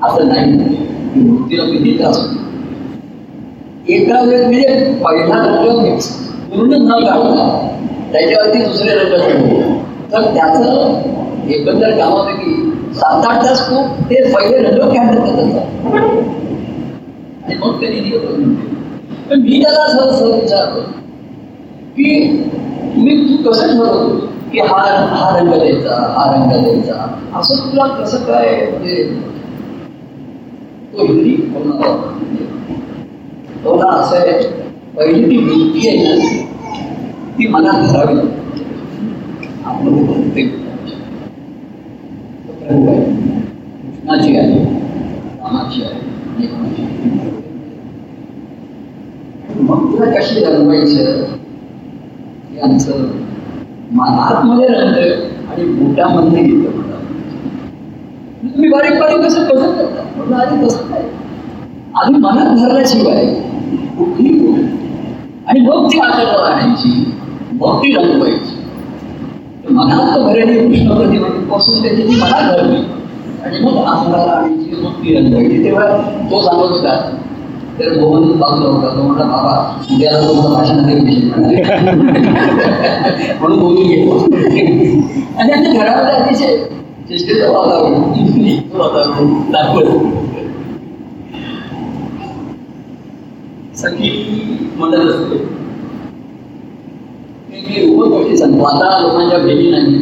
असं 0.01 0.27
नाही 0.27 0.82
म्हणजे 1.15 1.57
पहिला 5.03 5.41
रंग 5.45 5.97
पूर्ण 6.49 6.77
न 6.81 6.99
काढता 6.99 7.47
त्याच्यावरती 8.13 8.63
दुसरे 8.63 8.95
रंग 8.95 9.13
तर 10.13 10.21
त्याचं 10.33 11.01
एकंदर 11.49 11.91
कामापैकी 11.97 12.53
सात 12.93 13.25
आठ 13.25 13.43
तास 13.45 13.67
खूप 13.69 14.09
ते 14.09 14.21
पहिले 14.33 14.57
रंग 14.59 14.89
कॅन्डल 14.89 15.19
करत 15.21 15.57
आणि 17.43 17.55
मग 17.55 17.79
त्यांनी 17.79 17.99
मी 17.99 19.61
त्याला 19.63 19.87
सहज 19.87 20.19
सहज 20.19 20.31
विचारतो 20.31 20.81
की। 21.97 22.37
तुम्ही 22.95 23.17
तू 23.19 23.51
कसं 23.51 23.67
ठरवतो 23.67 24.15
की 24.51 24.59
हा 24.61 24.81
हा 25.11 25.37
रंग 25.37 25.53
द्यायचा 25.53 25.95
हा 26.17 26.31
रंग 26.33 26.51
द्यायचा 26.53 27.05
असं 27.35 27.55
तुला 27.63 27.85
कसं 27.95 28.23
काय 28.23 28.55
म्हणजे 28.71 28.95
तो 30.93 31.05
होणार 33.65 33.99
असं 33.99 34.15
आहे 34.17 34.33
पहिली 34.97 35.29
ती 35.29 35.37
वृत्ती 35.37 35.87
आहे 35.87 35.97
ना 36.03 36.13
ती 37.37 37.47
मनात 37.47 37.77
धरावी 37.83 38.17
आपण 39.65 40.05
प्रत्येक 40.05 40.51
कृष्णाची 43.85 44.35
आहे 44.37 44.57
रामाची 44.59 45.81
आहे 45.83 46.01
मग 49.59 49.91
तुला 49.91 50.05
कशी 50.11 50.43
रंगवायचं? 50.45 51.23
यांचं 52.55 52.93
मध्ये 53.95 54.67
रंग 54.67 54.95
आणि 55.51 55.65
बोटामध्ये 55.65 56.43
येतं. 56.43 56.72
तुम्ही 58.43 58.69
बारीक 58.69 58.99
बारीक 58.99 59.17
कसं 59.17 59.45
बसत 59.45 59.77
करता 59.77 60.01
म्हणून 60.15 60.33
आधी 60.33 60.65
बसत 60.65 60.89
काय 60.89 61.01
आधी 61.95 62.17
मनात 62.17 62.55
धरल्याशिवाय 62.57 63.25
कुठली 63.97 64.29
आणि 65.47 65.59
मग 65.59 65.87
ती 65.87 65.99
आकाराला 65.99 66.47
आणायची. 66.47 66.89
मग 67.53 67.77
ती 67.77 67.95
रंगवायची. 67.95 68.55
मनात 69.69 70.19
भरली 70.19 70.59
कृष्ण 70.59 70.95
प्रतिमापासून 70.95 71.81
त्याची 71.83 72.01
ती 72.01 72.19
मनात 72.21 72.51
धरली 72.51 72.77
आणि 73.43 73.59
मग 73.59 73.77
आकाराला 73.85 74.31
आणायची 74.31 74.81
मग 74.83 74.91
ती 75.03 75.15
रंगवायची. 75.15 75.63
तेव्हा 75.63 75.85
तो 76.31 76.41
सांगत 76.41 76.71
होता 76.71 76.95
तर 77.79 77.99
मोहन 77.99 78.31
बाजूला 78.39 78.69
होता. 78.69 78.87
तो 78.87 79.01
म्हणला 79.03 79.25
बाबा 79.25 79.53
उद्याला 79.93 80.19
तुमचं 80.27 80.53
भाषण 80.53 80.77
म्हणून 83.39 83.59
बोलून 83.59 83.87
घेतो 83.87 84.17
आणि 85.37 85.47
त्यांच्या 85.49 85.71
घरामध्ये 85.73 86.13
अतिशय 86.13 86.55
चेष्टेचं 87.13 87.51
वातावरण 87.51 88.69
वातावरण 88.71 89.33
दाखवलं 89.51 89.99
सगळी 93.75 94.09
म्हणत 94.77 95.09
असते 95.09 95.37
मी 97.51 97.85
खूप 97.87 98.07
गोष्टी 98.07 98.37
सांगतो 98.37 98.63
आता 98.63 98.87
लोकांच्या 98.99 99.39
भेटी 99.39 99.69
नाही 99.71 99.93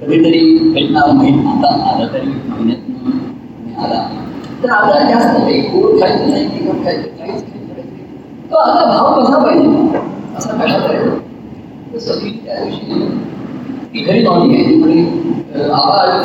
कधीतरी 0.00 0.42
भेटणार 0.68 1.12
माहीत 1.12 1.46
आता 1.46 1.72
आला 1.86 2.08
तरी 2.12 2.26
महिन्यात 2.48 3.78
आला 3.78 4.02
तर 4.62 4.70
आता 4.70 4.98
जास्त 5.04 5.38
काही 5.38 5.60
गोड 5.62 6.00
खायचं 6.00 6.30
नाही 6.30 6.48
किंवा 6.48 6.74
खायचं 6.84 7.16
काहीच 7.18 7.42
खायचं 7.44 8.50
तो 8.50 8.56
आता 8.56 8.84
भाव 8.86 9.20
कसा 9.20 9.38
पाहिजे 9.38 9.98
असा 10.36 10.52
कशा 10.54 10.78
करायचा 10.78 11.98
सगळी 12.00 12.30
त्या 12.44 12.64
दिवशी 12.64 13.34
ती 13.96 14.02
घरी 14.02 14.22
नव्हती 14.22 14.48
घ्यायची 14.48 14.74
म्हणजे 14.74 15.62
आबा 15.64 16.22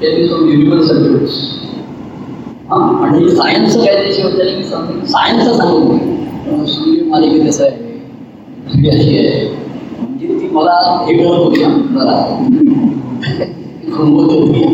त्यांनी 0.00 0.26
सम 0.28 0.48
युनिव्हर्सल 0.48 1.02
ट्रुथ्स 1.04 1.34
हाँ 2.70 2.78
आणि 3.02 3.28
सायन्सचं 3.30 3.84
काय 3.84 3.94
त्याची 3.94 4.22
होतं 4.22 4.56
की 4.56 4.64
समथिंग 4.64 5.04
सायन्सचं 5.04 5.56
सांगू 5.56 6.64
सूर्य 6.66 7.04
मालिकेत 7.04 7.46
कसं 7.46 7.64
आहे 7.64 7.92
सूर्य 8.68 8.90
अशी 8.90 9.16
आहे 9.18 9.46
म्हणजे 9.98 10.38
ती 10.40 10.48
मला 10.52 10.72
हे 11.06 11.14
कळत 11.14 11.38
होती 11.38 11.64
मला 11.90 12.18
घुमवत 13.88 14.32
होती 14.32 14.64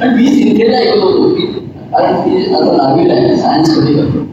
आणि 0.00 0.10
मी 0.12 0.26
सिंथेला 0.28 0.76
ऐकत 0.78 1.02
होतो 1.02 1.28
की 1.30 1.46
कारण 1.92 2.20
ती 2.20 2.44
आता 2.46 2.64
दहावीला 2.66 3.14
आहे 3.14 3.36
सायन्स 3.36 3.76
कधी 3.76 3.94
करतो 3.94 4.26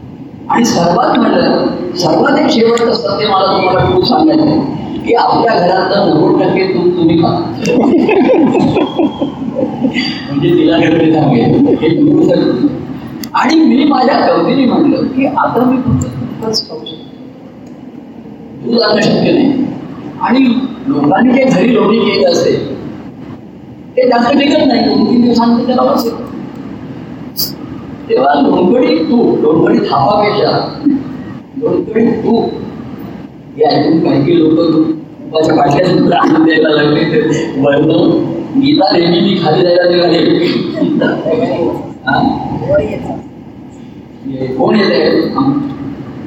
आणि 0.48 0.64
सर्वात 0.64 1.18
म्हणलं 1.18 1.66
सर्वात 1.96 2.38
एक 2.40 2.50
शेवटचं 2.50 2.92
सत्य 2.94 3.26
मला 3.26 3.56
तुम्हाला 3.56 3.90
खूप 3.92 4.06
सांगायचं 4.06 4.42
आहे 4.42 4.82
की 5.04 5.14
आपल्या 5.14 5.54
घरातलं 5.56 6.08
नव्वद 6.10 6.42
टक्के 6.42 6.66
तूप 6.66 6.96
तुम्ही 6.96 7.16
म्हणजे 10.26 10.48
तिला 10.50 10.76
घडले 10.78 11.12
सांगेल 11.12 11.66
हे 11.72 11.88
तुम्ही 11.90 12.68
आणि 13.34 13.54
मी 13.58 13.84
माझ्या 13.84 14.16
कवतीने 14.18 14.64
म्हणलं 14.64 15.06
की 15.06 15.26
आता 15.26 15.64
मी 15.64 15.76
फक्त 15.78 16.04
तूपच 16.06 16.68
खाऊ 16.68 16.78
शकतो. 16.80 17.02
शक्य 19.00 19.32
नाही. 19.32 19.64
आणि 20.20 20.40
लोकांनी 20.88 21.32
जे 21.32 21.44
घरी 21.44 21.74
लोणी 21.74 21.96
येत 22.00 22.24
असेल 22.26 22.72
ते 23.96 24.08
जास्त 24.08 24.32
टिकत 24.32 24.66
नाही. 24.66 24.80
दोन 24.84 25.04
तीन 25.04 25.20
दिवसांनी 25.22 25.66
त्याला 25.66 25.82
बसेल 25.84 26.22
तेव्हा 28.08 28.34
लोणकडी 28.40 28.96
तूप 29.04 29.40
लोणकडी 29.42 29.78
थापापेक्षा 29.90 30.50
लोणकडी 31.58 32.06
तूप 32.22 32.50
हे 33.56 33.64
ऐकून 33.66 33.98
काही 34.00 34.38
लोक 34.38 34.58
तुपाच्या 35.34 35.54
बाटल्या 35.56 35.86
सुद्धा 35.88 36.18
द्यायला 36.44 36.68
लागले 36.68 37.02
वर्ण 37.60 37.90
गीता 38.60 38.90
नेहमी 38.96 39.20
मी 39.20 39.34
खाली 39.44 39.62
जायला 39.62 39.88
निघाले 39.90 40.18
कोण 44.58 44.76
येते 44.76 44.98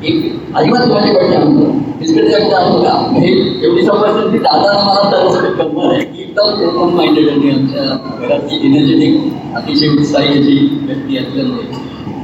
एक 0.04 0.17
अजिबात 0.56 0.82
तुम्हाला 0.82 1.13
कडे 1.13 1.36
आणतो 1.36 1.65
बिस्किट 2.00 2.26
साठी 2.32 2.52
आणतो 2.52 2.82
का? 2.82 2.91
हे 3.13 3.28
एवढी 3.65 3.82
समजतं 3.82 4.32
की 4.32 4.38
दादानं 4.38 4.84
मला 4.84 5.10
त्याच्यासाठी 5.12 6.20
एकदम 6.22 6.63
ओपन 6.65 6.93
माइंडेड 6.96 7.30
आणि 7.30 7.50
आमच्या 7.50 7.84
घरातली 8.20 8.60
एनर्जेटिक 8.67 9.56
अतिशय 9.56 9.88
उत्साही 9.88 10.38
अशी 10.39 10.58
व्यक्ती 10.82 11.17
असल्यामुळे. 11.17 11.65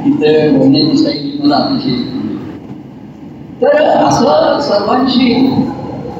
इथं 0.06 0.58
बोलण्याची 0.60 0.98
शैली 0.98 1.40
मला 1.44 1.56
अतिशय 1.56 2.02
तर 3.62 3.82
असं 3.82 4.60
सर्वांशी 4.62 5.34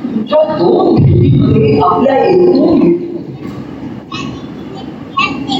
तुमच्या 0.00 0.42
दोन 0.58 0.94
भेटीमध्ये 0.96 1.78
आपल्या 1.84 2.16
एकदोन 2.18 2.78
भेटीमध्ये 2.80 3.06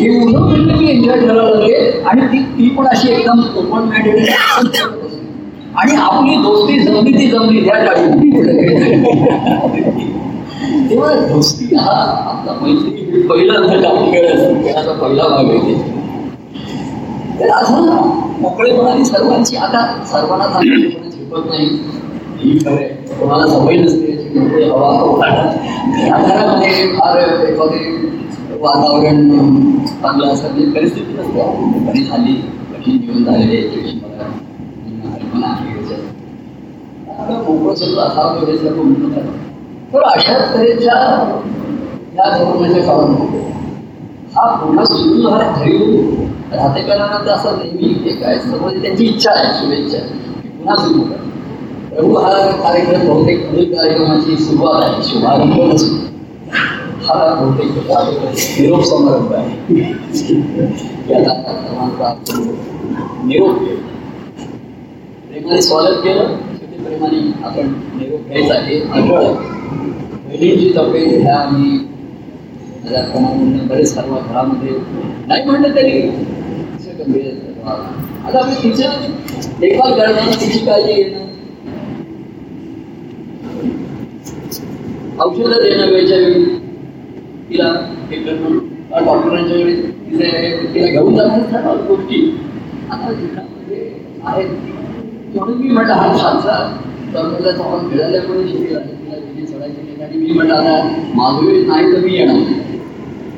एवढं 0.01 0.40
म्हणजे 0.40 0.74
मी 0.74 0.88
एन्जॉय 0.90 1.18
करायला 1.18 1.42
लागले. 1.42 1.74
आणि 2.03 2.27
ती 2.29 2.38
ती 2.59 2.68
पण 2.68 2.87
अशी 2.87 3.09
एकदम 3.11 3.40
ओपन 3.57 3.88
माइंडेड 3.88 4.29
आणि 5.77 5.94
आपली 5.96 6.37
दोस्ती 6.42 6.79
जमली 6.79 7.12
ती 7.12 7.27
जमली 7.31 7.64
त्या 7.64 7.85
काळी 7.85 8.31
तेव्हा 10.88 11.12
दोस्ती 11.27 11.74
हा 11.77 11.92
आपला 12.22 12.53
मैत्री 12.62 13.22
पहिला 13.29 13.55
काम 13.81 14.11
खेळाचा 14.12 14.92
पहिला 14.92 15.29
भाग 15.29 15.51
आहे 15.51 15.74
तर 17.40 17.51
असं 17.53 17.87
मोकळेपणाने 18.40 19.05
सर्वांची 19.05 19.57
आता 19.57 19.85
सर्वांना 20.07 20.46
चांगली 20.46 20.81
झेपत 20.83 21.48
नाही. 21.48 21.66
ही 22.38 22.59
खरं 22.59 23.14
कोणाला 23.14 23.46
सवय 23.48 23.77
नसते. 23.77 24.16
हवा 24.36 25.28
या 25.98 26.16
फार 26.94 27.18
एखादी 27.18 27.84
वातावरण 28.60 29.28
चांगलं 29.86 30.26
असतं 30.26 30.48
म्हणजे 30.48 30.70
परिस्थिती 30.72 31.12
नसते. 31.12 31.42
कधी 31.88 32.04
झाली 32.04 32.32
कठीण 32.72 32.98
जीवन 32.98 33.24
झालेले 33.24 33.60
कल्पना 35.00 35.46
आहे. 35.46 35.76
मोकळं 37.44 37.74
सगळं 37.74 38.02
असावं 38.02 38.40
वगैरे 38.40 38.58
सर्व 38.58 38.82
म्हणून 38.82 39.12
तर 39.92 40.02
अशा 40.04 40.38
तऱ्हेच्या 40.54 40.94
या 42.16 42.28
धोरणाच्या 42.38 42.82
काळामध्ये 42.82 43.40
हा 44.34 44.46
पुन्हा 44.56 44.84
सुरू 44.84 45.28
हा 45.28 45.38
घरी 45.38 45.78
राहतेकरांना 46.52 47.18
तर 47.26 47.30
असं 47.30 47.58
नेहमी 47.58 47.94
एक 48.10 48.22
आहे 48.22 48.38
समज 48.40 48.82
त्यांची 48.82 49.04
इच्छा 49.04 49.30
आहे 49.30 49.52
शुभेच्छा 49.60 49.98
की 50.42 50.48
पुन्हा 50.48 50.76
सुरू 50.76 51.00
करा. 51.00 51.27
प्रभू 51.98 52.16
हा 52.16 52.32
कार्यक्रम 52.56 53.06
बहुतेक 53.06 53.38
पुढील 53.44 53.72
कार्यक्रमाची 53.72 54.37
सुरुवात 54.38 54.82
आहे 54.82 55.02
शुभारंभ 55.04 55.54
नसून 55.62 55.96
हा 57.04 57.14
बहुतेक 57.30 58.61
निरोप 58.61 58.82
समारंभ 58.84 59.32
आहे 59.32 59.80
याला 61.08 61.32
आपण 61.48 62.44
निरोप 63.24 63.58
प्रेमाने 65.24 65.61
स्वागत 65.62 65.98
केलं 66.04 66.37
शेवटी 66.52 66.82
प्रेमाने 66.84 67.22
आपण 67.42 67.72
निरोप 67.94 68.28
घ्यायचा 68.28 68.54
आहे 68.54 68.78
बहिणींची 70.22 70.72
तब्येत 70.76 71.20
ह्या 71.20 71.37
आम्ही 71.37 71.70
माझ्या 72.74 73.02
प्रमाणे 73.04 73.66
बरेच 73.66 73.94
सर्व 73.94 74.14
घरामध्ये 74.16 74.76
नाही 75.26 75.44
म्हणलं 75.44 75.74
तरी 75.76 76.00
गंभीर 76.98 77.26
आता 78.24 78.38
आम्ही 78.38 78.62
तिचं 78.62 79.11
देखभाल 79.58 79.92
करणं 79.92 80.30
तिची 80.32 80.58
काळजी 80.61 81.02
घेणं 81.02 81.26
औषध 85.20 85.52
देणं 85.62 85.90
वेळच्या 85.92 86.16
वेळी. 86.18 86.44
तिला 87.50 87.68
हे 88.11 88.16
करणं 88.16 88.59
डॉक्टरांच्या 89.04 89.57
वेळी 89.57 89.74
तिथे 89.74 90.28
तिला 90.74 90.87
घेऊन 90.90 91.16
जाणं 91.16 91.42
सर्व 91.52 91.87
गोष्टी 91.88 92.20
आता 92.90 93.12
जीवनामध्ये 93.12 93.81
आहेत. 94.24 94.48
म्हणून 95.35 95.57
मी 95.59 95.68
म्हटलं 95.68 95.92
हा 95.94 96.07
छानसा 96.18 96.57
तरुणाचा 97.14 97.64
आपण 97.64 97.85
मिळाल्या 97.87 98.20
पण 98.22 98.46
शिबिर 98.48 98.78
तिला 98.78 99.14
वेगळी 99.14 99.46
चढायची 99.46 99.83
नाही. 99.83 100.02
आणि 100.02 100.16
मी 100.18 100.33
म्हटलं 100.33 100.54
आता 100.54 101.11
माधुरी 101.14 101.62
नाही 101.66 101.92
तर 101.92 101.98
मी 102.04 102.14
येणार 102.14 102.37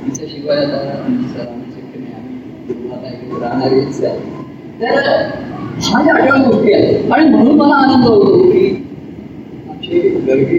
तिच्या 0.05 0.27
शिवाय 0.29 0.57
आता 0.59 0.77
आमचं 0.99 1.39
राहणं 1.39 1.71
शक्य 1.71 2.01
नाही. 2.01 2.15
आम्ही 2.15 2.95
आता 2.95 3.07
आहे 3.07 4.19
तर 4.81 4.87
ह्या 5.83 6.03
ज्या 6.03 6.15
आठवण 6.15 6.43
गोष्टी 6.43 6.73
आहेत 6.73 7.11
आणि 7.13 7.29
म्हणून 7.31 7.57
मला 7.59 7.75
आनंद 7.77 8.07
होतो 8.07 8.39
की 8.43 8.67
आमचे 9.71 9.99
गर्भी 10.27 10.59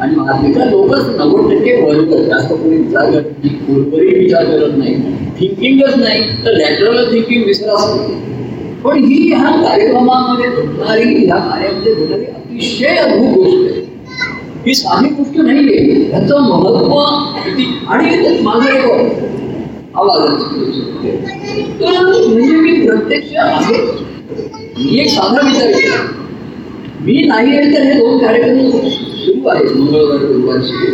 आणि 0.00 0.16
माध्यमिका 0.16 0.64
लोकच 0.64 1.04
नव्वद 1.16 1.52
टक्के 1.52 1.74
वर्ग 1.82 2.14
जास्त 2.28 2.52
कोणी 2.52 2.76
विचार 2.76 3.10
करत 3.10 3.44
नाही 3.44 3.56
खोलवरही 3.58 4.18
विचार 4.18 4.44
करत 4.44 4.76
नाही. 4.76 4.94
थिंकिंगच 5.40 5.96
नाही, 5.96 6.22
तर 6.44 6.52
लॅटरल 6.52 7.12
थिंकिंग 7.12 7.44
विसरास 7.44 7.98
पण 8.84 9.04
ही 9.04 9.32
ह्या 9.32 9.50
कार्यक्रमामध्ये 9.62 10.46
घडणारी 10.50 11.24
ह्या 11.26 11.36
कार्यामध्ये 11.36 11.94
घडणारी 11.94 12.24
अतिशय 12.24 12.86
अद्भुत 12.86 13.34
गोष्ट 13.34 13.70
आहे. 13.70 13.80
ही 14.66 14.74
साधी 14.74 15.08
गोष्ट 15.08 15.40
नाहीये. 15.40 16.08
ह्याचं 16.10 16.40
महत्व 16.40 16.98
किती? 17.44 17.64
आणि 17.88 18.38
माझं 18.42 18.74
एक 18.74 18.84
आवाजाची 19.96 21.10
तर 21.80 22.02
म्हणजे 22.02 22.56
मी 22.56 22.86
प्रत्यक्ष 22.86 23.36
आहे. 23.36 23.82
मी 24.78 24.98
एक 25.00 25.08
साधा 25.08 25.48
विचार 25.48 25.70
केला. 25.70 25.96
मी 27.00 27.24
नाही 27.26 27.56
आहे 27.56 27.76
तर 27.76 27.82
हे 27.82 27.92
दोन 27.92 28.18
कार्यक्रम 28.18 28.58
सुरू 29.24 29.48
आहे 29.48 29.64
मंगळवार 29.64 30.16
गुरुवारचे 30.16 30.92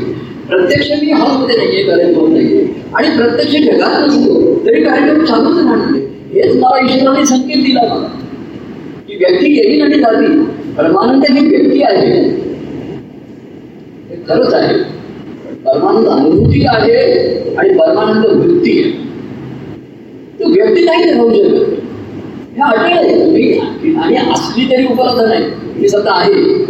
प्रत्यक्ष 0.48 0.90
मी 1.02 1.10
हॉलमध्ये 1.12 1.56
नाहीये 1.56 1.82
कार्यक्रम 1.82 2.32
नाहीये 2.32 2.66
आणि 2.94 3.08
प्रत्यक्ष 3.16 3.56
जगात 3.56 4.06
नसतो 4.06 4.62
तरी 4.66 4.84
कार्यक्रम 4.84 5.24
चालूच 5.24 5.56
राहणार 5.56 6.00
हेच 6.34 6.56
मला 6.56 6.84
ईश्वराने 6.84 7.26
संकेत 7.26 7.56
दिला 7.56 8.08
की 9.08 9.16
व्यक्ती 9.16 9.56
येईल 9.56 9.82
आणि 9.82 9.98
जाती 9.98 10.26
परमानंद 10.76 11.24
ही 11.24 11.46
व्यक्ती 11.46 11.82
आहे. 11.82 12.20
हे 14.10 14.16
खरंच 14.28 14.54
आहे. 14.54 14.74
परमानंद 15.66 16.06
अनुभूती 16.06 16.64
आहे. 16.66 16.96
आणि 17.54 17.68
परमानंद 17.68 18.26
वृत्ती 18.26 18.80
आहे. 18.80 18.90
तो 20.40 20.52
व्यक्ती 20.52 20.84
नाही 20.84 21.10
राहू 21.10 21.30
शकत 21.34 21.72
हे 22.56 22.62
अटळ 22.62 22.92
आहे. 22.92 23.58
आणि 23.92 24.16
असली 24.16 24.64
तरी 24.64 24.84
उपलब्ध 24.84 25.28
नाही. 25.28 25.44
मी 25.76 25.88
स्वतः 25.88 26.12
आहे. 26.12 26.69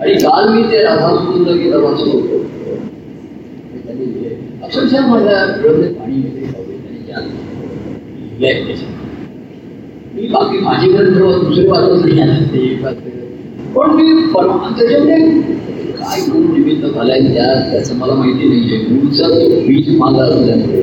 आणि 0.00 0.14
काल 0.14 0.48
मी 0.48 0.62
ते 0.62 0.82
राधासुंद 0.82 1.48
गीता 1.48 1.76
वाचत 1.76 2.08
होतो 2.08 2.38
त्यांनी 3.86 4.28
अक्षरशः 4.62 5.06
माझ्या 5.06 5.44
डोळ्यात 5.62 5.92
पाणी 5.92 6.20
त्यांनी 8.40 8.74
मी 10.14 10.26
बाकी 10.28 10.58
माझी 10.58 10.88
ग्रंथ 10.88 11.44
दुसरे 11.44 11.66
वाचत 11.66 12.04
नाही 12.04 12.44
ते 12.44 12.92
पण 13.74 13.90
मी 13.90 14.22
परवा 14.32 14.70
त्याच्यामध्ये 14.78 15.16
काय 15.92 16.20
गुण 16.30 16.42
निमित्त 16.52 16.86
झालाय 16.86 17.20
त्या 17.20 17.46
त्याचं 17.70 17.96
मला 17.96 18.14
माहिती 18.14 18.48
नाहीये 18.48 18.76
गुरुचा 18.78 19.28
तो 19.28 19.60
बीज 19.60 19.88
माझा 19.98 20.22
असल्यामुळे. 20.24 20.82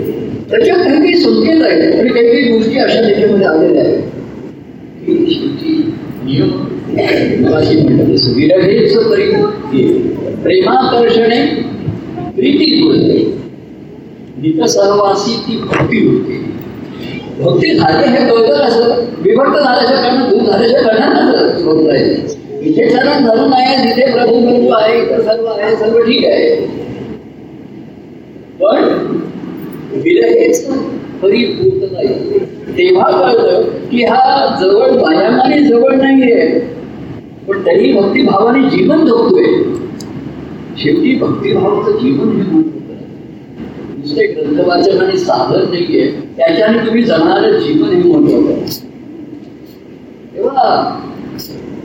त्याच्यात 0.50 0.78
काही 0.78 0.98
काही 0.98 1.16
संकेत 1.18 1.62
आहेत 1.62 2.00
आणि 2.00 2.10
काही 2.10 2.28
काही 2.28 2.52
गोष्टी 2.52 2.78
अशा 2.78 3.02
त्याच्यामध्ये 3.02 3.48
आलेल्या 3.48 3.84
आहेत. 3.84 4.02
की 5.06 5.26
शेवटी 5.30 5.94
नियम 6.24 6.50
मगाशी 7.44 7.76
म्हटलं 7.82 8.14
तसं 8.16 8.34
विरहेच 8.36 8.96
तरी 8.96 9.30
प्रेमाकर्षणे 10.44 11.40
प्रीती 12.36 12.66
जुळते 12.78 13.20
नित 14.38 14.64
सहवासी 14.70 15.36
ती 15.48 15.58
भक्ती 15.58 16.06
होते 16.08 16.40
भक्ती 17.40 17.74
झाली 17.76 18.08
हे 18.10 18.28
कळतं 18.30 18.68
कसं 18.68 19.06
विभक्त 19.22 19.58
झाल्याच्या 19.60 19.98
कारण 19.98 20.30
दूर 20.30 20.52
झाल्याच्या 20.52 20.82
कारणानं 20.82 21.64
होत 21.64 21.90
आहे 21.90 22.40
इथे 22.62 22.90
सर्व 22.90 23.28
धरून 23.28 23.54
आहे 23.54 23.76
तिथे 23.78 24.12
प्रभू 24.12 24.40
प्रभू 24.42 24.70
आहे, 24.72 24.98
इथं 24.98 25.22
सर्व 25.22 25.46
आहे, 25.46 25.76
सर्व 25.76 25.98
ठीक 26.00 26.26
आहे. 26.26 26.56
पण 28.60 28.84
विरहेच 30.04 30.68
परिपूर्ण 31.24 31.94
नाही. 31.94 32.40
तेव्हा 32.78 33.12
कळलं 33.12 33.62
की 33.62 34.04
हा 34.04 34.58
जवळ 34.62 34.90
व्यायामाने 34.90 35.64
जवळ 35.64 35.96
नाहीये. 35.96 36.60
पण 37.48 37.62
तरी 37.62 37.94
भक्तिभावाने 37.94 38.70
जीवन 38.70 39.06
जगतोय. 39.06 39.64
शेवटी 40.78 41.16
भक्तिभावाचं 41.16 41.98
जीवन 41.98 42.30
हे 42.30 42.52
महत्वाचं 42.52 42.94
आहे. 42.94 43.06
नुसते 43.98 44.28
ग्रंथ 44.28 44.68
वाचन 44.68 45.02
आणि 45.02 45.18
साधन 45.18 45.70
नाहीये. 45.70 46.12
त्याच्याने 46.38 46.78
तुम्ही 46.78 47.04
जगणारं 47.04 47.60
जीवन 47.60 47.90
हे 47.90 48.04
महत्वाचं 48.04 48.54
आहे. 48.54 48.66
तेव्हा 50.36 50.98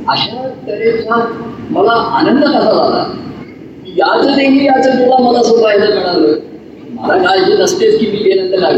अशा 0.08 0.48
तऱ्हेचा 0.66 1.36
मला 1.70 1.92
आनंद 1.92 2.44
कसा 2.44 2.60
झाला? 2.60 3.14
याच 3.86 4.36
देही 4.36 4.66
याच 4.66 4.86
तुला 4.86 5.30
मला 5.30 5.38
असं 5.38 5.56
मिळालं. 5.56 6.34
मला 6.90 7.18
काळजी 7.18 7.52
नसतेच 7.52 8.00
की 8.00 8.06
मी 8.06 8.16
गेल्यानंतर 8.16 8.60
काय 8.60 8.74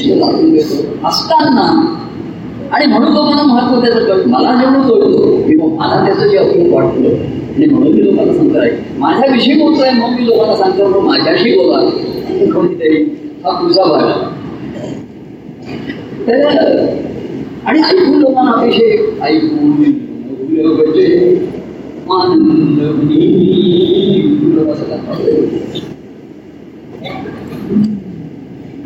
ईश्वर 0.00 0.16
लागून 0.16 0.52
घेतो 0.52 1.08
असताना. 1.08 1.96
आणि 2.72 2.86
म्हणून 2.86 3.16
तो 3.16 3.22
मला 3.22 3.42
महत्त्व 3.42 3.80
त्याचं 3.80 4.04
कळत. 4.04 4.26
मला 4.26 4.54
जेवढं 4.54 4.82
कळतो 4.82 5.36
की 5.46 5.56
मग 5.56 5.72
मला 5.78 6.04
त्याचं 6.06 6.28
जे 6.28 6.36
अपूर्ण 6.36 6.72
वाटलं 6.72 7.08
आणि 7.56 7.66
म्हणून 7.66 7.92
मी 7.92 8.04
लोकांना 8.04 8.34
सांगतो 8.34 8.58
आहे. 8.58 8.70
माझ्याविषयी 8.98 9.62
बोलतोय 9.62 9.90
मग 9.90 10.10
मी 10.10 10.26
लोकांना 10.26 10.56
सांगतो 10.56 10.88
मग 10.88 11.06
माझ्याशी 11.06 11.56
बोला. 11.56 11.80
कोणीतरी 12.54 13.02
हा 13.44 13.60
तुझा 13.62 13.84
भाग. 13.84 14.10
तर 16.26 16.46
आणि 17.66 17.80
ऐकून 17.80 18.18
लोकांना 18.20 18.50
अतिशय 18.50 18.96
ऐकून 19.22 19.58
म्हणजे 19.58 21.48
आनंद 22.10 22.80
असं 24.68 24.84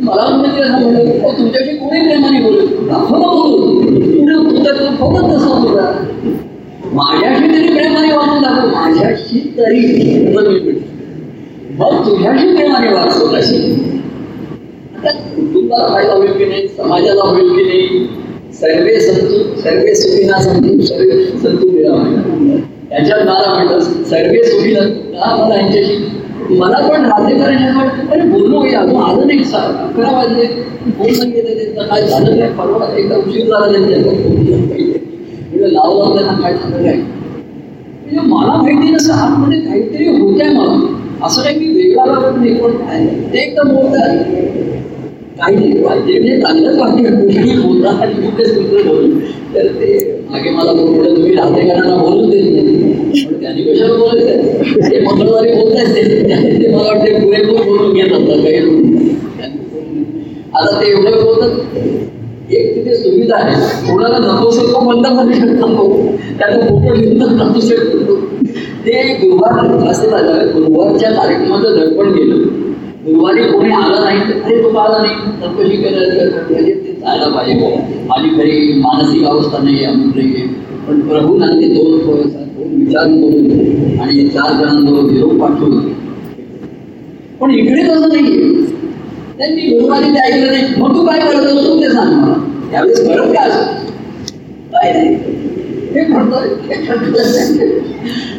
मला 0.00 0.24
म्हणजे 0.28 0.62
असं 0.62 0.82
म्हणलं 0.82 1.38
तुमच्याशी 1.38 1.76
कोणी 1.76 2.00
प्रेमाने 2.00 2.42
बोलू 2.42 2.66
दाखव 2.86 3.16
ना 3.16 3.26
बोलू. 3.26 3.80
पुढे 4.98 5.20
तसा 5.28 5.92
माझ्याशी 6.92 7.48
तरी 7.48 7.68
प्रेमाने 7.68 8.12
वाचून 8.12 8.42
दाखव. 8.42 8.68
माझ्याशी 8.74 9.40
तरी 9.58 9.80
मग 11.78 12.04
तुझ्याशी 12.06 12.54
प्रेमाने 12.56 12.92
वाचतो 12.92 13.26
कशी 13.28 13.56
आता 14.96 15.10
कुटुंबाला 15.10 15.86
फायदा 15.86 16.12
होईल 16.12 16.32
की 16.32 16.44
नाही 16.44 16.68
समाजाला 16.68 17.22
होईल 17.22 17.48
की 17.48 17.62
नाही 17.62 18.06
सर्वे 18.54 18.98
संतू 19.00 19.42
सर्वे 19.62 19.94
सुखीना 19.94 20.38
संतू 20.42 20.80
सर्वे 20.82 21.24
संतू 21.42 21.68
मिळावा 21.70 22.04
याच्यात 22.92 23.20
मला 23.20 23.52
म्हणतात 23.54 24.06
सर्वे 24.10 24.42
सुखीना 24.44 24.80
का 24.80 25.34
मला 25.36 25.56
यांच्याशी 25.56 25.96
मला 26.50 26.78
पण 26.88 27.04
राहते 27.04 27.34
करायच्या 27.34 28.12
अरे 28.12 28.28
बोललो 28.28 28.64
या 28.66 28.80
अजून 28.80 29.02
आलं 29.02 29.26
नाही 29.26 29.44
सा. 29.44 29.58
अकरा 29.58 30.10
वाजले 30.10 30.46
फ़ोन 30.88 31.12
सांगितलं 31.14 31.54
त्यांचं 31.54 31.88
काय 31.88 32.02
झालं 32.02 32.38
काय 32.38 32.48
परवा 32.52 32.86
एकदा 32.94 33.16
उशीर 33.16 33.46
झाला 33.46 33.66
त्यांच्या 33.68 34.12
म्हणजे 34.12 35.72
लावलं 35.72 36.14
त्यांना 36.14 36.32
काय 36.42 36.54
झालं 36.54 36.82
काय 36.82 36.94
म्हणजे 36.94 38.20
मला 38.28 38.56
माहिती 38.56 38.90
नसतं 38.90 39.12
आतमध्ये 39.14 39.60
काहीतरी 39.60 40.06
होतंय 40.08 40.48
मला. 40.48 40.76
असं 41.22 41.42
काही 41.42 41.58
मी 41.58 41.66
वेगळा 41.72 42.04
लागत 42.06 42.36
नाही, 42.38 42.54
पण 42.54 42.72
काय? 42.78 43.06
ते 43.32 43.38
एकदम 43.38 43.68
बोलतात 43.68 44.16
काही 45.38 45.56
नाही 45.56 45.82
पाहिजे 45.84 46.18
म्हणजे 46.18 46.40
चांगलंच 46.40 46.78
वाटतं 46.78 47.20
कुठेही 47.20 47.56
बोलता 47.60 47.90
आणि 48.02 48.12
कुठे 48.14 48.82
बोलू 48.82 49.18
तर 49.54 49.66
ते 49.72 50.22
मागे 50.30 50.50
मला 50.50 50.72
बोललं, 50.72 51.14
तुम्ही 51.16 51.34
राहतेकरांना 51.34 51.96
बोलून 51.96 52.30
देत 52.30 52.52
नाही. 52.52 53.24
पण 53.26 53.40
त्यांनी 53.40 53.62
कशाला 53.62 53.94
बोलायचं 53.94 54.90
ते 54.90 55.00
मंगळवारी 55.00 55.52
बोलत 55.52 55.54
आहेत 55.54 55.54
ते 55.54 55.62
ते 55.62 55.65
आता 60.54 60.80
ते 60.80 60.90
एवढं 60.90 61.16
एक 62.50 62.74
तिथे 62.74 62.94
सुविधा 62.94 63.36
आहे 63.36 63.54
कोणाला 63.86 64.18
नकोसे 64.18 64.66
तो 64.72 64.80
बंद 64.80 65.06
करू 65.06 65.32
शकतो 65.32 65.66
फ़ोटो 66.68 67.60
शकतो 67.60 68.14
ते 68.86 69.02
गुरुवार 69.14 69.88
असं 69.90 70.10
झालं 70.10 70.52
गुरुवारच्या 70.54 71.10
कार्यक्रमाचं 71.10 71.74
दडपण 71.76 72.12
गेलं 72.12 72.42
गुरुवारी 73.06 73.42
कोणी 73.42 73.68
नाही 74.04 74.20
तर 74.20 74.62
तो 74.62 74.76
आला 74.78 74.98
नाही 74.98 75.40
चौकशी 75.40 75.76
म्हणजे 75.76 76.72
ते 76.74 76.92
जायला 76.92 77.28
पाहिजे 77.28 77.74
खरी 78.38 78.72
मानसिक 78.80 79.26
अवस्था 79.26 79.58
नाही 79.62 79.84
आहे. 79.84 80.46
पण 80.86 81.00
प्रभू 81.00 81.36
ना 81.38 81.46
ते 81.52 81.68
दोन 81.68 81.92
विचार 82.74 83.06
करून 83.06 84.00
आणि 84.00 84.26
चार 84.28 84.52
जणांबरोबर 84.52 85.10
निरोप 85.10 85.40
पाठवून 85.40 85.92
पण 87.40 87.50
इकडे 87.52 87.82
तसं 87.84 88.08
नाहीये. 88.08 88.50
त्यांनी 89.38 89.62
गुरुवारी 89.68 90.10
ते 90.10 90.20
ऐकलं 90.20 90.46
नाही 90.46 90.74
मग 90.78 90.94
तू 90.96 91.04
काय 91.06 91.18
करत 91.20 91.46
असतो 91.46 91.80
ते 91.80 91.88
सांग 91.90 92.12
मला. 92.12 92.34
त्यावेळेस 92.70 93.00
करत 93.00 93.32
काय 93.34 93.48
असतो? 93.48 93.92
काय 94.72 94.92
नाही. 94.92 95.14
हे 95.92 96.06
म्हणतोय 96.08 96.48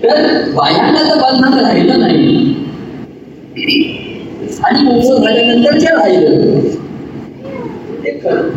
तर 0.04 0.52
बाह्यांगाचं 0.52 1.18
बंधन 1.20 1.58
राहिलं 1.60 2.00
नाही. 2.00 2.56
आणि 4.64 4.80
मोकळं 4.84 5.22
झाल्यानंतर 5.22 5.78
जे 5.78 5.88
राहिलं 5.90 6.60
ते 8.04 8.12
करत 8.14 8.52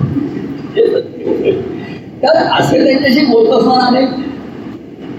तर 2.22 2.36
असे 2.52 2.84
त्यांच्याशी 2.84 3.24
बोलत 3.26 3.52
असताना 3.52 4.00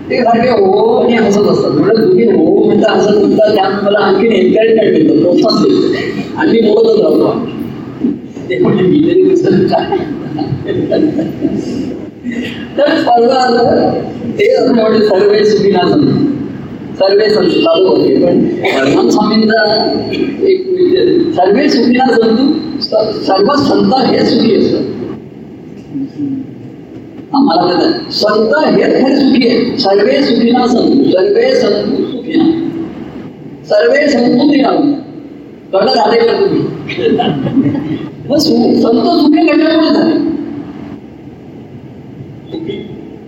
ते 0.10 0.18
सारखे 0.24 0.50
हो 0.52 0.96
आणि 0.96 1.14
हसत 1.16 1.48
असतात 1.50 1.72
म्हणजे 1.72 2.04
तुम्ही 2.04 2.26
हो 2.28 2.64
म्हणता 2.66 2.92
हसत 2.94 3.18
म्हणता 3.18 3.54
त्यामुळे 3.54 3.86
मला 3.86 4.00
आणखी 4.00 4.28
एन्करेजमेंट 4.28 4.94
देतो? 4.96 5.22
प्रोत्साहन 5.22 5.64
देतो. 5.64 6.38
आणि 6.38 6.52
मी 6.52 6.62
बोलतच 6.62 7.00
राहतो. 7.02 7.32
ते 8.50 8.58
म्हणजे 8.60 8.84
मी 8.84 9.00
तरी 9.04 9.22
दिसत 9.24 9.74
काय? 9.74 9.98
तर 12.78 12.96
स्पर्धा 12.98 13.40
ते 14.40 14.52
असं 14.54 14.74
म्हणजे 14.74 15.06
सर्वे 15.08 15.44
सुविधा 15.46 15.88
सर्वे 17.00 17.30
संत 17.30 17.50
चालू 17.64 17.88
होते 17.88 18.16
पण 18.16 18.40
हनुमान 18.66 19.10
स्वामींचा 19.10 19.64
एक 20.44 20.68
सर्वे 21.36 21.70
सुखीना 21.70 22.06
संतू 22.14 22.48
सर्व 23.22 23.54
संत 23.64 23.94
हे 24.06 24.26
सुखी 24.26 24.56
असतात. 24.56 24.91
आम्हाला 27.34 27.74
कळतं 27.74 28.12
संत 28.12 28.66
हे 28.66 28.84
खरे 28.84 29.16
सुखी 29.16 29.48
आहे. 29.48 29.78
सर्वे 29.78 30.24
सुखीना 30.24 30.68
संतू 30.68 31.04
सर्वे 31.12 31.56
संतू 31.56 32.04
सुखीना. 32.04 32.46
सर्वे 33.66 34.08
संतू 34.08 34.46
निरावून 34.46 34.92
कळलं 35.74 35.94
झाले 35.94 36.20
का 36.20 36.34
तुम्ही. 36.40 36.62
मग 38.30 38.38
संत 38.38 38.78
सुखी 38.78 39.48
कशामुळे 39.48 39.90
झाले. 39.90 40.32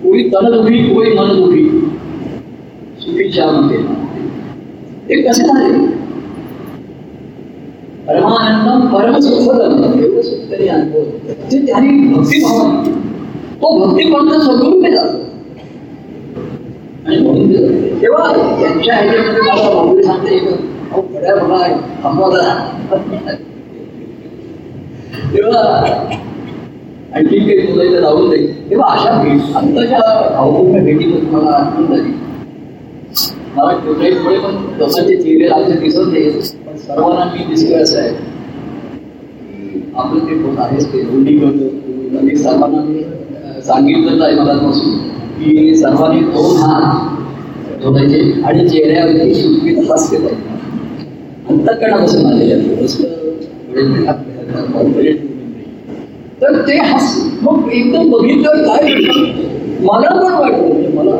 कोणी 0.03 0.23
तन 0.23 0.51
दुखी, 0.51 0.93
कोणी 0.93 1.09
मन 1.09 1.27
दुखी. 1.27 1.69
सुखीच्या 2.99 3.45
मध्ये 3.51 3.77
ते 5.09 5.21
कसे 5.21 5.43
झाले? 5.43 5.73
परमानंदम 8.07 8.95
परम 8.95 9.19
सुखदम. 9.19 9.99
एवढं 9.99 10.21
सुख 10.21 10.51
तरी 10.51 10.67
अनुभव. 10.67 11.03
ते 11.51 11.65
त्यांनी 11.65 12.13
भक्तिभाव 12.13 12.83
तो 13.63 13.69
भक्तिपंथ 13.77 14.31
सगळून 14.41 14.91
जातो 14.91 15.17
आणि 17.05 17.17
म्हणून 17.17 17.49
ते 17.49 17.57
जातो. 17.57 18.01
तेव्हा 18.01 18.31
त्यांच्या 18.59 18.95
ह्याच्यामध्ये 18.95 19.41
मला 19.41 19.69
बाबुरी 19.75 20.03
सांगते 20.03 20.39
बघा 20.91 21.67
थांबवा 22.03 22.29
तेव्हा 25.33 25.61
आणखी 27.13 27.39
काही 27.39 27.65
बोलायचं 27.67 27.99
राहून 28.01 28.29
जाईल 28.29 28.69
तेव्हा 28.69 28.91
अशा 28.93 29.11
भेट 29.21 29.55
आत्ताच्या 29.55 29.99
भावपूर्ण 30.29 30.83
भेटीमध्ये 30.83 31.29
मला 31.31 31.51
आठवण 31.51 31.85
झाली. 31.87 32.11
मला 33.55 33.71
ट्यूबलाईटमुळे 33.79 34.37
पण 34.39 34.55
लोकांचे 34.77 35.15
चेहरे 35.15 35.49
लागले 35.49 35.79
दिसत 35.79 36.07
नाही 36.07 36.29
पण 36.65 36.77
सर्वांना 36.77 37.25
मी 37.33 37.43
दिसतोय 37.49 37.81
असं 37.81 37.99
आहे. 37.99 38.09
की 38.09 39.81
आपलं 39.95 40.25
ते 40.27 40.39
होत 40.41 40.59
आहेच 40.59 40.91
ते 40.93 41.01
दोन्ही 41.01 41.37
करतो 41.39 42.17
आणि 42.19 42.35
सर्वांना 42.35 42.83
मी 42.83 43.03
अं, 43.63 43.67
सांगितलंच 43.67 44.21
आहे 44.21 44.35
की 45.39 45.75
सर्वांनी 45.75 46.19
दोन 46.19 46.57
हात 46.57 47.81
जोडायचे 47.83 48.41
आणि 48.45 48.67
चेहऱ्यावरती 48.69 49.33
सुटकीत 49.33 49.77
हास्य 49.91 50.17
पाहिजे 50.17 50.51
अंतकणापासून 51.49 52.25
आलेले. 52.25 52.55
तर 56.41 56.61
ते 56.67 56.77
हस 56.77 57.31
मग 57.41 57.71
एकदम 57.73 58.09
बघितलं 58.11 58.63
काय 58.67 58.93
मला 59.81 60.09
पण 60.09 60.33
वाटलं 60.33 60.95
मला 60.95 61.17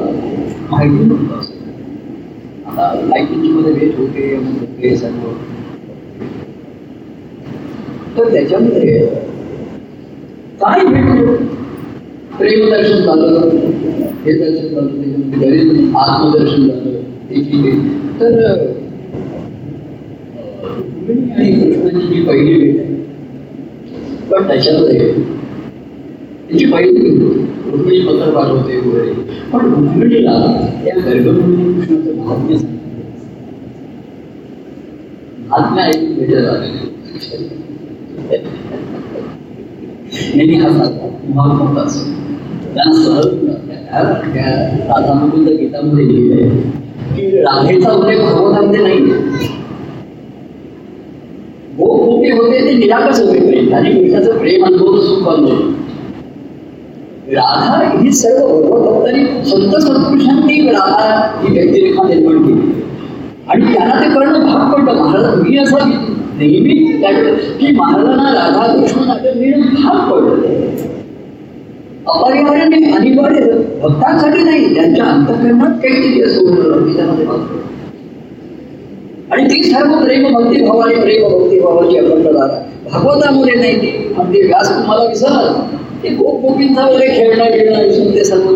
माहिती 0.72 1.04
नव्हतं 1.04 1.36
आता 2.66 2.94
लाईफ 3.04 3.30
मध्ये 3.32 3.74
भेट 3.74 3.98
होते 3.98 4.36
होते 4.36 4.96
सर्व. 4.98 5.32
तर 8.18 8.34
त्याच्यामध्ये 8.34 9.00
काय 10.62 10.86
भेटलो? 10.86 11.36
प्रेमदर्शन 12.38 13.02
झालं 13.02 13.50
हे 14.26 14.34
दर्शन 14.34 14.68
झालं 14.68 14.88
त्याच्यामध्ये 15.40 15.84
आत्मदर्शन 15.96 16.68
झालं 16.68 16.92
ते 17.30 17.38
तर 18.20 18.34
आणि 21.08 21.52
कृष्णाची 21.52 22.08
जी 22.08 22.22
पहिली 22.26 22.54
भेट 22.60 22.80
आहे, 22.80 22.94
पण 24.32 24.48
त्याच्यामध्ये 24.48 25.12
त्याची 26.50 26.66
पहिली 26.66 27.10
रुक्मिणी 27.72 28.00
पत्र 28.08 28.30
पाठवते 28.36 28.78
वगैरे. 28.78 29.14
पण 29.54 29.66
रुक्मिणीला 29.74 30.36
त्या 30.84 30.96
गर्भमुनी 31.06 31.74
कृष्णाचं 31.74 32.18
महात्म्य. 32.18 32.56
महात्म्य 35.50 35.84
ऐकून 35.84 36.14
भेटायला 36.18 36.52
आलेले 36.52 36.92
नेहमी 40.36 40.56
हा 40.56 40.70
सांगतात 40.70 41.30
महात्माचा 41.36 41.82
असतो 41.82 42.12
त्यांना 42.76 43.04
सहज 43.04 43.26
त्या- 43.26 44.34
त्या 44.34 44.46
राधा 44.88 45.14
मुकुंद 45.14 45.48
गीतामध्ये 45.50 46.08
लिहिलंय 46.08 46.50
की 47.16 47.42
राधेचा 47.42 47.92
उल्लेख 47.92 48.20
भगवतामध्ये 48.20 48.82
नाही 48.82 48.98
गोप 51.78 52.04
गोपी 52.06 52.32
होते 52.32 52.66
ते 52.66 52.74
निराकच 52.74 53.20
होते 53.22 53.40
प्रेम 53.40 53.74
आणि 53.76 53.94
कृष्णाचं 53.94 54.38
प्रेम 54.38 54.66
अनुभव 54.66 55.00
सुख 55.00 55.28
अनुभव 55.28 55.72
राधा 57.28 58.00
ही 58.02 58.12
सर्व 58.12 58.48
भगवत 58.48 58.96
भक्तांनी 58.96 59.26
संत 59.46 59.76
सत्पुरुषांनी 59.82 60.60
राधा 60.70 61.32
ही 61.44 61.54
व्यक्तिरेखा 61.54 62.08
निर्माण 62.08 62.38
केली. 62.38 62.72
आणि 63.48 63.74
त्यांना 63.74 64.02
ते 64.02 64.14
करणं 64.16 64.46
भाग 64.46 64.74
पडलं. 64.74 65.02
महाराज 65.02 65.40
मी 65.40 65.58
असा 65.58 65.78
नेहमी 66.40 66.74
की 67.60 67.72
महाराजांना 67.72 68.32
राधा 68.34 68.74
कृष्णाचं 68.74 69.08
नाट्य 69.08 69.52
भाग 69.52 70.12
पडलं 70.12 70.92
अपरिहार्याने 72.08 72.92
अनिवार्य 72.92 73.40
भक्तांसाठी 73.82 74.44
नाही 74.44 74.76
त्यांच्या 74.76 75.06
अंतकरणात 75.06 75.80
काहीतरी 75.84 76.22
असं 76.22 76.42
आणि 79.32 79.44
ती 79.44 79.64
सर्व 79.64 79.94
प्रेम 80.04 80.34
भक्ती 80.34 80.64
भावाने 80.66 80.96
प्रेम 80.96 81.28
भक्ती 81.28 81.60
भावाची 81.60 81.98
अखंडधारा 81.98 82.48
भागवतामध्ये 82.92 83.56
नाही 83.56 83.76
ती. 83.76 84.14
म्हणजे 84.14 84.42
व्यास 84.42 84.70
तुम्हाला 84.70 85.04
विसरला. 85.04 85.68
ते 86.04 86.10
गोप 86.10 86.42
गोपींचा 86.42 86.86
वगैरे 86.86 87.16
खेळणं 87.16 87.52
खेळणं 87.52 87.84
विसरून 87.84 88.16
ते 88.16 88.24
सर्व. 88.24 88.56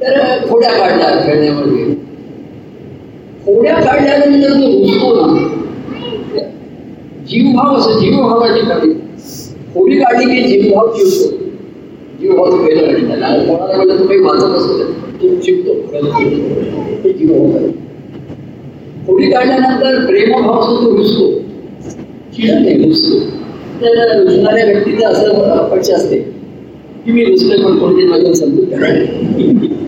तर 0.00 0.48
खोड्या 0.50 0.70
काढल्या 0.70 1.10
खेळण्यामध्ये. 1.26 2.13
खोड्या 3.46 3.74
काढल्यानंतर 3.74 4.52
जो 4.52 4.66
रुजतो 4.66 5.14
ना. 5.14 5.26
जीवभाव 7.28 7.76
असं, 7.76 7.98
जीवभावाची 8.00 8.60
काढली 8.60 8.92
खोडी 9.74 9.98
काढली 9.98 10.24
की 10.24 10.42
जीवभाव 10.48 10.88
चिवतो 10.92 11.36
जीवभाव 12.20 12.50
तो 12.50 12.56
वेगळं 12.56 12.88
आणि 12.88 13.06
त्याला 13.06 13.28
कोणाला 13.38 13.76
वेळेला 13.76 13.98
तो 13.98 14.06
काही 14.06 14.20
वाचत 14.20 14.56
असतो 14.56 14.82
तो 15.22 15.34
चिवतो 15.40 15.72
ते 17.04 17.12
खोडी 19.06 19.30
काढल्यानंतर 19.30 20.04
प्रेमभाव 20.06 20.60
असतो 20.60 20.84
तो 20.84 20.96
रुजतो 20.96 21.30
चिडत 22.36 22.60
नाही 22.60 22.84
रुजतो 22.84 23.18
तर 23.80 24.20
रुजणाऱ्या 24.20 24.64
व्यक्तीचं 24.64 25.06
असं 25.06 25.42
अपक्ष 25.50 25.90
असते, 25.90 26.18
की 27.04 27.12
मी 27.12 27.24
रुजतोय, 27.24 27.56
पण 27.64 27.78
कोणते 27.78 28.06
माझ्या 28.06 28.34
समजून 28.34 29.83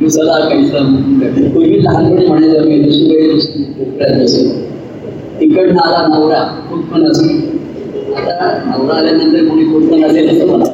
रुसाला 0.00 0.38
काहीसा 0.40 0.78
पूर्वी 1.52 1.82
लहानपणी 1.84 2.26
म्हणायचं 2.26 2.64
मी 2.64 2.76
रुसतो 3.22 3.62
कोपऱ्यात 3.74 4.20
बसून 4.20 4.50
तिकडनं 5.40 5.80
आला 5.80 6.06
नवरा 6.08 6.42
कुठपण 6.70 7.06
असतो 7.06 8.14
आता 8.16 8.50
नवरा 8.66 8.96
आल्यानंतर 8.96 9.44
कोणी 9.44 9.64
कुठपण 9.64 10.04
असेल 10.04 10.28
असं 10.28 10.46
मला 10.48 10.64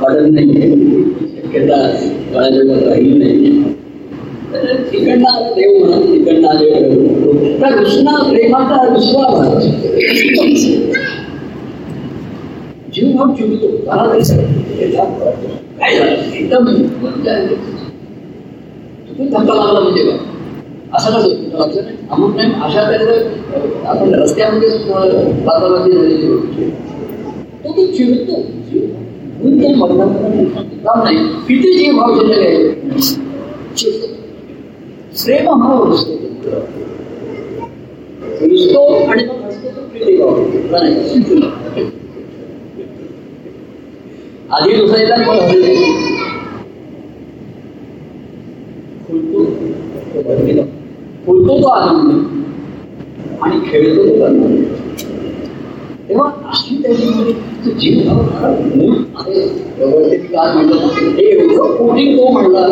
वाटत 0.00 0.30
नाही 0.30 1.02
शक्यता 1.36 1.80
राहील 2.34 3.18
नाही 3.18 3.62
तर 4.52 4.74
तिकडनं 4.92 5.52
देव 5.54 5.78
म्हणून 5.78 6.06
तिकडनं 6.06 6.48
आले 6.48 6.70
तर 7.60 7.78
रुसना 7.78 8.22
प्रेमाचा 8.22 8.82
रुसवा 8.84 9.26
भाग 9.30 9.58
जीव 12.92 13.12
भाव 13.12 13.34
चुकतो 13.34 13.68
मला 13.86 14.12
ते 14.12 14.24
सगळं 14.24 14.64
एकदम 16.34 16.66
धक्का 19.18 19.54
लागला 19.54 19.80
म्हणजे 19.80 20.02
काय? 20.04 20.18
असं 20.94 21.10
कसं? 21.10 21.34
तुला 21.42 21.64
लक्षात 21.64 21.82
नाही? 21.84 21.96
अमुक 22.10 22.34
नाही 22.36 22.52
अशा 22.64 22.82
तऱ्हेचं 22.82 23.86
आपण 23.86 24.14
रस्त्यामध्ये 24.14 24.68
वातावरणामध्ये 24.88 25.92
झालेली 25.92 26.26
गोष्ट 26.26 26.60
तो 27.64 27.72
तो 27.76 27.86
चिडतो 27.92 28.40
गुंत 29.42 29.62
काम 30.86 31.02
नाही. 31.02 31.16
किती 31.48 31.72
जीव 31.78 31.96
भाव 31.96 32.18
शिल्लक 32.18 32.38
आहे? 32.38 32.70
चिडतो 33.76 34.06
प्रेम 35.24 35.46
भाव 35.60 35.92
असतो. 35.92 36.12
रुसतो 38.42 38.84
आणि 39.04 39.24
मग 39.24 39.44
हसतो 39.44 39.68
तो 39.76 39.88
प्रीती 39.88 40.16
भाव. 40.16 40.40
नाही? 40.70 41.84
आधी 44.50 44.74
रुसायचा 44.80 45.16
मग 45.16 45.34
हसायचं 45.34 46.14
फुलतो 49.06 49.44
तो 50.16 50.22
बदलेलं. 50.22 50.62
फुलतो 51.26 51.62
तो 51.62 51.68
आनंद. 51.68 52.24
आणि 53.42 53.60
खेळतो 53.66 54.18
तो 54.18 54.24
आनंद. 54.24 54.64
तेव्हा 56.08 56.30
अशी 56.48 56.82
त्याच्यामध्ये 56.82 57.32
म्हणजे 57.32 57.64
तो 57.64 57.78
जीव 57.78 58.00
मूळ 58.00 58.94
आहे. 59.16 59.40
व्यवस्थित 59.78 60.18
काय 60.18 60.52
म्हणलं 60.52 60.74
हे 60.74 61.22
एवढं 61.22 61.76
कोणी 61.76 62.16
तो 62.18 62.28
म्हणला 62.32 62.66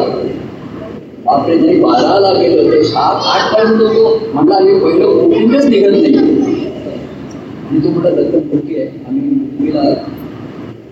बापरे 1.26 1.54
नाही 1.54 1.80
बाराला 1.80 2.32
गेलो 2.32 2.70
ते 2.72 2.82
सात 2.84 3.26
आठ 3.26 3.54
पर्यंत 3.54 3.80
तो 3.80 4.18
म्हणला 4.34 4.58
मी 4.58 4.78
पहिलं 4.80 5.18
कोटिंगच 5.18 5.64
निघत 5.64 5.90
नाही. 5.90 6.14
आणि 7.70 7.78
तो 7.84 7.88
म्हणला 7.88 8.10
दत्तक 8.10 8.54
मोठी 8.54 8.78
आहे. 8.78 8.88
आम्ही 9.08 9.30
मुलीला 9.30 9.94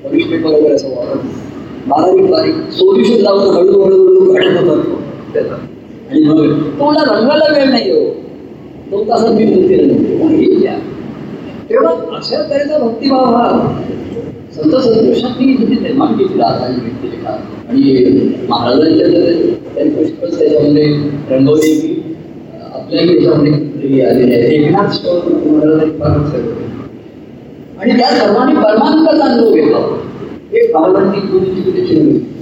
परीक्ष 0.05 0.43
बरोबर 0.43 0.73
असं 0.73 0.89
वापरतो. 0.89 1.27
बारीक 1.87 2.31
बारीक 2.31 2.55
सोल्युशन 2.71 3.15
लावून 3.15 3.55
हळूहळू 3.55 3.83
हळूहळू 3.83 4.33
घडत 4.35 4.59
होतात 4.59 4.85
त्याचा 5.35 5.57
आणि 6.13 6.23
मग 6.25 6.39
तुम्हाला 6.79 7.03
रंगायला 7.15 7.45
वेळ 7.53 7.69
नाही 7.69 7.91
हो 7.91 8.01
तो 8.91 9.03
तसा 9.05 9.31
मी 9.33 9.45
म्हणते 9.45 9.77
रंगतो 9.77 10.29
तेव्हा 11.71 11.93
अशा 12.17 12.43
तऱ्हेचा 12.43 12.79
भक्तिभाव 12.79 13.35
हा 13.35 13.49
संत 14.55 14.75
संतोषांनी 14.77 15.55
जिथे 15.55 15.81
निर्माण 15.83 16.13
केलेला 16.13 16.45
आता 16.45 16.67
व्यक्ती 16.67 17.09
आणि 17.69 18.47
महाराजांच्या 18.49 19.07
त्यांनी 19.75 19.95
पुष्कळ 19.95 20.39
त्याच्यामध्ये 20.39 20.85
रंगवली 21.31 21.73
की 21.77 22.17
आपल्याही 22.75 23.09
त्याच्यामध्ये 23.09 24.03
आलेले 24.05 24.35
आहे 24.35 24.55
एकनाथ 24.57 25.07
महाराजांनी 25.07 25.99
फार 25.99 26.19
आणि 27.79 27.99
त्या 27.99 28.09
सर्वांनी 28.11 28.55
परमानंदाचा 28.55 29.25
अनुभव 29.25 29.55
घेतला. 29.55 29.79
हे 30.53 30.73
भावनांनी 30.73 31.21
गुरुची 31.29 31.71
त्याची 31.71 31.95
तर 31.97 32.42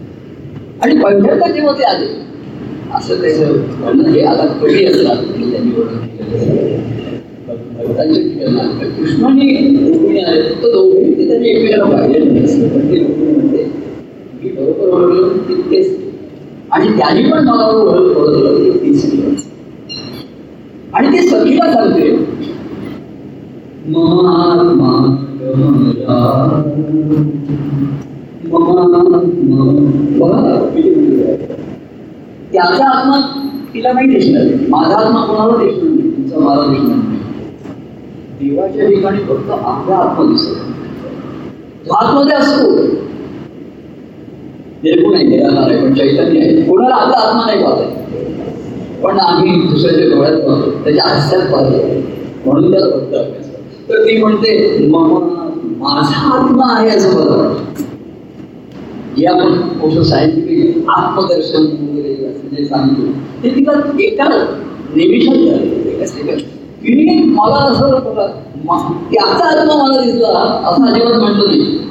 आणि 0.81 0.95
पहिल्यांदा 0.95 1.47
जेव्हा 1.47 1.73
ते 1.73 1.83
आले. 1.83 2.05
असं 2.95 3.21
त्याचं 3.21 3.57
म्हणणं 3.79 4.09
हे 4.09 4.21
आता 4.21 4.45
कधी 4.61 4.85
असणार? 4.85 5.15
त्यांनी 7.95 8.25
कृष्णाने 8.95 9.45
रुक्मिणी 9.83 10.19
आले 10.19 10.41
तर 10.41 10.71
दोघे 10.71 11.03
ते 11.17 11.27
त्यांनी 11.27 11.49
एकमेकाला 11.49 11.85
पाहिजे. 11.85 12.19
मी 14.33 14.49
बरोबर 14.49 14.87
ओळखलं 14.89 15.37
तितकेच. 15.47 15.97
आणि 16.71 16.87
त्यांनी 16.97 17.23
पण 17.31 17.47
मला 17.47 17.65
ओळख 17.67 18.17
ओळखलं 18.17 18.77
तीच 18.83 19.05
आणि 20.93 21.07
ते 21.07 21.21
सखीला 21.27 21.71
सांगते 21.73 22.09
महात्मा 23.87 24.91
त्याचा 32.53 32.85
आत्मा 32.89 33.19
तिला 33.73 33.91
नाही. 33.93 34.07
दिसणार 34.07 34.45
माझा 34.69 34.95
आत्मा 34.95 35.21
कोणाला 35.25 35.57
दिसणार 35.57 35.89
नाही? 35.89 36.09
तुमचा 36.11 36.39
मला 36.39 36.65
दिसणार 36.71 36.95
नाही. 36.95 37.19
देवाच्या 38.39 38.87
ठिकाणी 38.87 39.19
फक्त 39.19 39.51
आपला 39.51 39.95
आत्मा 39.95 40.25
दिसतो. 40.31 40.53
तो 41.87 41.93
आतमध्ये 41.93 42.35
असतो. 42.35 42.69
निर्गुण 44.83 45.15
आहे 45.15 45.23
निराधार 45.23 45.69
आहे 45.71 45.77
पण 45.81 45.93
चैतन्य 45.93 46.39
आहे. 46.39 46.61
कोणाला 46.61 46.95
आपला 46.95 47.17
आत्मा 47.17 47.45
नाही 47.45 47.63
पाहत 47.63 49.01
पण 49.03 49.19
आम्ही 49.19 49.61
दुसऱ्याच्या 49.69 50.07
डोळ्यात 50.09 50.39
पाहतो 50.39 50.69
त्याच्या 50.83 51.03
हास्यात 51.07 51.51
पाहतो. 51.51 51.77
म्हणून 52.45 52.71
त्याला 52.71 52.85
फक्त 52.87 53.13
अभ्यास 53.15 53.49
तर 53.89 54.03
ती 54.05 54.17
म्हणते 54.17 54.87
मम 54.87 55.13
माझा 55.77 56.37
आत्मा 56.37 56.65
आहे 56.77 56.89
असं 56.89 57.15
मला 57.15 57.35
वाटतं. 57.37 57.83
जे 59.17 59.25
आपण 59.25 59.53
मोठं 59.77 60.03
सायंटिफिक 60.03 60.89
आत्मदर्शन 60.89 61.63
वगैरे 61.63 62.13
असं 62.25 62.55
जे 62.55 62.65
सांगतो 62.65 63.11
ते 63.43 63.49
तिला 63.55 63.71
एका 63.99 64.27
निमिषात 64.95 65.35
झालं 65.35 66.39
तिने 66.83 67.15
मला 67.23 67.55
असं 67.65 67.89
त्याचा 69.11 69.47
आत्मा 69.47 69.75
मला 69.75 70.01
दिसला 70.01 70.27
असं 70.65 70.85
अजिबात 70.85 71.19
म्हणतो 71.19 71.45
नाही 71.45 71.89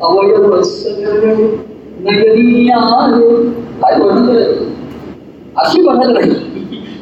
अवयव 0.00 0.52
काय 3.82 3.96
म्हणत 3.96 4.30
अशी 5.56 5.80
म्हणत 5.80 6.12
नाही 6.12 6.30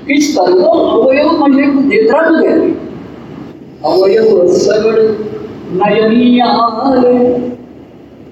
की 0.07 0.21
सर्व 0.23 0.63
अवयव 0.65 1.31
म्हणजे 1.31 1.65
नेत्रातून 1.65 2.41
घ्यावे 2.41 2.71
अवयव 3.85 4.47
सगळ 4.55 4.97
नयनीय 5.75 6.43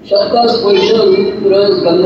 शब्द 0.05 0.35
स्पर्श 0.49 0.91
रस 1.45 1.79
गंध 1.83 2.05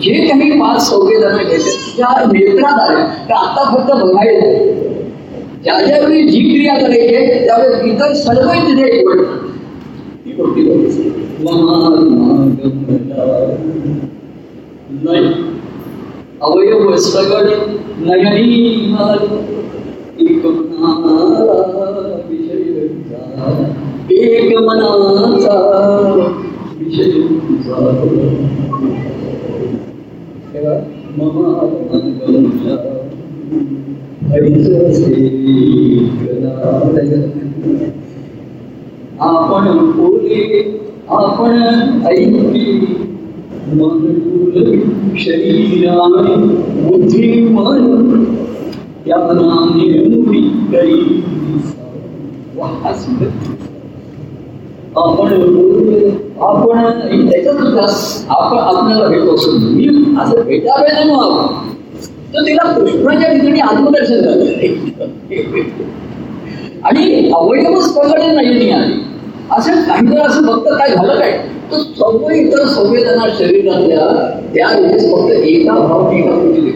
जे 0.00 0.14
काही 0.20 0.50
पाच 0.60 0.80
संवेदना 0.82 1.42
घ्यायचे 1.42 1.70
त्या 1.96 2.24
नेत्रात 2.24 2.80
आल्या 2.80 3.06
त्या 3.28 3.36
आता 3.38 3.64
फक्त 3.70 3.90
बघायचं 3.94 4.92
ज्या 5.64 5.80
ज्यावेळी 5.80 6.22
जी 6.28 6.40
क्रिया 6.42 6.74
करायची 6.76 7.44
त्यावेळी 7.44 7.90
इतर 7.90 8.12
सर्व 8.14 8.52
तिथे 8.66 8.88
ती 10.24 10.32
गोष्टी 10.32 10.66
अवयव 16.42 16.96
सगळ 16.98 17.48
नयनी 18.00 18.94
एक 24.23 24.31
एक 24.33 24.57
मनाचा 24.57 25.55
विषय 26.79 27.11
आपण 39.21 39.77
बोले 39.95 40.61
आपण 41.09 41.55
ऐकली 42.07 42.95
मन 43.73 45.15
शरीराने 45.17 46.35
बुद्धी 46.83 47.41
मन 47.49 48.25
या 49.07 49.17
नामे 49.33 49.87
मुली 50.09 50.41
करी 50.71 51.01
आपण 54.96 55.32
आपण 56.40 57.28
त्याच्यात 57.28 57.56
आपण 58.30 58.58
आपल्याला 58.58 59.06
भेटतो 59.06 59.50
मी 59.52 59.86
असं 60.20 60.42
भेटावे 60.42 61.04
म्हणून 61.04 61.46
तर 62.34 62.46
तिला 62.46 62.70
कृष्णाच्या 62.72 63.32
ठिकाणी 63.32 63.60
आत्मदर्शन 63.60 64.20
झालं. 64.20 64.44
आणि 66.84 67.30
अवयवच 67.30 67.92
पकडले 67.96 68.32
नाही 68.32 68.70
आली 68.70 69.00
असं 69.52 69.82
काही 69.82 70.16
असं 70.18 70.46
फक्त 70.46 70.68
काय 70.70 70.90
झालं 70.90 71.18
काय? 71.20 71.36
तर 71.72 71.78
सर्व 71.78 72.28
इतर 72.30 72.64
संवेदना 72.66 73.28
शरीरातल्या 73.38 74.08
त्या 74.54 74.68
वेळेस 74.70 75.10
फक्त 75.12 75.30
एका 75.32 75.74
भावने 75.78 76.18
एका 76.18 76.34
कृती 76.34 76.70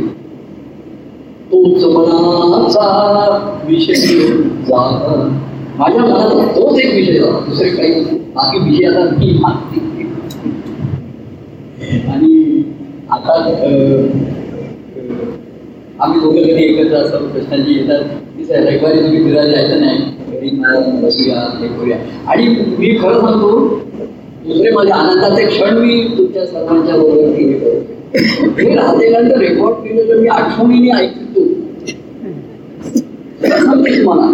तोच 1.53 1.85
मनाचा 1.87 3.39
विषय 3.69 4.19
झाला 4.69 5.29
माझ्या 5.79 6.03
मनात 6.03 6.55
तोच 6.57 6.79
एक 6.81 6.95
विषय 6.95 7.19
होता. 7.19 7.39
दुसरे 7.49 7.69
काही 7.71 7.93
बाकी 8.35 8.59
विषय 8.69 8.87
आता 8.87 9.05
मी 9.19 9.39
मागते. 9.43 9.87
आणि 12.13 12.63
आता 13.11 13.35
आम्ही 16.01 16.21
दोघं 16.21 16.43
कधी 16.43 16.65
एकत्र 16.65 16.97
असतो 16.97 17.19
प्रश्नांची 17.29 17.75
येतात. 17.75 18.03
रविवारी 18.51 18.99
तुम्ही 19.03 19.23
फिरायला 19.25 19.51
जायचं 19.51 19.81
नाही. 19.81 19.99
घरी 20.33 20.51
बसूया 21.03 21.41
हे 21.61 21.69
करूया. 21.69 21.97
आणि 22.31 22.47
मी 22.79 22.97
खरं 23.03 23.21
सांगतो 23.21 23.49
दुसरे 24.45 24.71
माझ्या 24.73 24.97
आनंदाचे 24.97 25.47
क्षण 25.47 25.79
मी 25.79 26.03
तुमच्या 26.19 26.47
सर्वांच्या 26.47 26.97
बरोबर 26.97 27.35
टी 27.37 27.53
करतो. 27.53 28.53
हे 28.59 28.75
राहतेल्यांचं 28.75 29.39
रेकॉर्ड 29.39 29.77
केलेलं 29.87 30.21
मी 30.21 30.29
आठवणीने 30.29 30.91
ऐकतो. 30.99 31.47
मला 34.05 34.29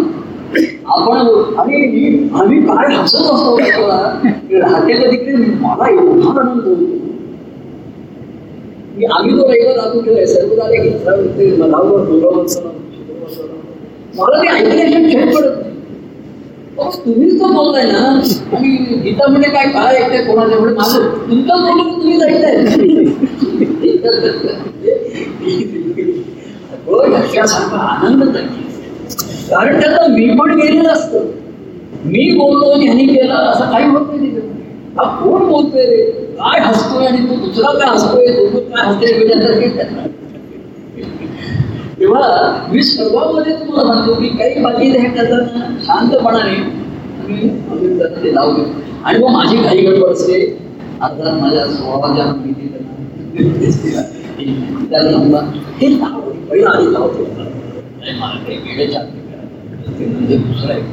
आपण 0.87 1.27
आणि 1.59 2.29
आम्ही 2.33 2.61
काय 2.61 2.95
हसत 2.95 3.15
असतो 3.23 3.57
राहतेला 3.57 5.11
तिकडे 5.11 5.33
मला 5.61 5.89
एवढा 5.89 6.29
आनंद 6.31 6.59
होतो. 6.59 6.75
मी 8.97 9.05
आम्ही 9.05 9.37
तो 9.37 9.47
रविवार 9.47 9.77
आतून 9.77 10.03
ठेवलाय 10.03 10.25
सर्व 10.25 10.55
झाले 10.55 10.77
की 10.77 10.89
मधावर 11.57 12.03
दुरावसन 12.05 12.67
मला 14.15 14.41
ते 14.41 14.47
ऐकण्याची 14.49 15.11
खेळ 15.11 15.25
पडत 15.25 15.51
नाही. 15.51 15.63
तुम्हीच 17.05 17.39
तर 17.41 17.51
बोलताय 17.51 17.83
ना. 17.83 17.99
आणि 18.53 18.69
गीता 19.03 19.27
म्हणजे 19.27 19.49
काय 19.49 19.67
काय 19.67 19.95
ऐकताय 19.95 20.23
कोणाच्या 20.23 20.59
म्हणजे 20.59 20.75
माझं? 20.75 20.99
तुमचं 21.29 21.61
बोलून 21.61 21.93
तुम्हीच 21.93 22.23
ऐकताय. 22.23 22.55
आनंद 27.75 28.23
नाही 28.23 28.47
कारण 29.49 29.79
त्याचा 29.81 30.07
मी 30.07 30.27
पण 30.29 30.59
गेलेलं 30.59 30.89
असतं. 30.89 31.25
मी 32.05 32.31
बोलतो 32.37 32.69
आणि 32.71 32.85
ह्यानी 32.85 33.05
केलं, 33.05 33.33
असं 33.33 33.71
काही 33.71 33.85
होत 33.85 34.07
नाही 34.15 34.29
हा 34.97 35.03
कोण 35.23 35.47
बोलतोय 35.47 35.85
रे? 35.85 36.01
काय 36.31 36.59
हसतोय 36.59 37.05
आणि 37.07 37.17
तू 37.17 37.35
दुसरा 37.35 37.71
काय 37.79 37.89
हसतोय? 37.89 38.27
तो 38.27 38.59
काय 38.59 38.85
हसतोय 38.85 39.11
तेव्हा 41.99 42.21
मी 42.71 42.79
तुम्हाला 43.51 44.13
की 44.19 44.27
काही 44.29 44.63
बाकी 44.63 44.89
हे 44.89 45.09
करताना 45.09 45.67
शांतपणाने 45.81 46.55
ते 48.23 48.33
लावले 48.35 48.63
आणि 49.03 49.19
मग 49.19 49.29
माझी 49.29 49.57
काही 49.57 49.85
गडबड 49.85 50.11
असते. 50.11 50.41
अर्थात 51.01 51.41
माझ्या 51.41 51.65
स्वभावाच्या 51.67 52.25
हे 55.79 55.89
लाव. 55.91 56.19
पहिला 56.49 56.69
आधी 56.69 56.93
लावतो 56.93 57.23
मला 57.23 58.37
काही 58.37 58.57
वेळेच्या 58.57 59.01
म्हणजे 59.87 60.37
दुसरा 60.37 60.75
एक 60.75 60.83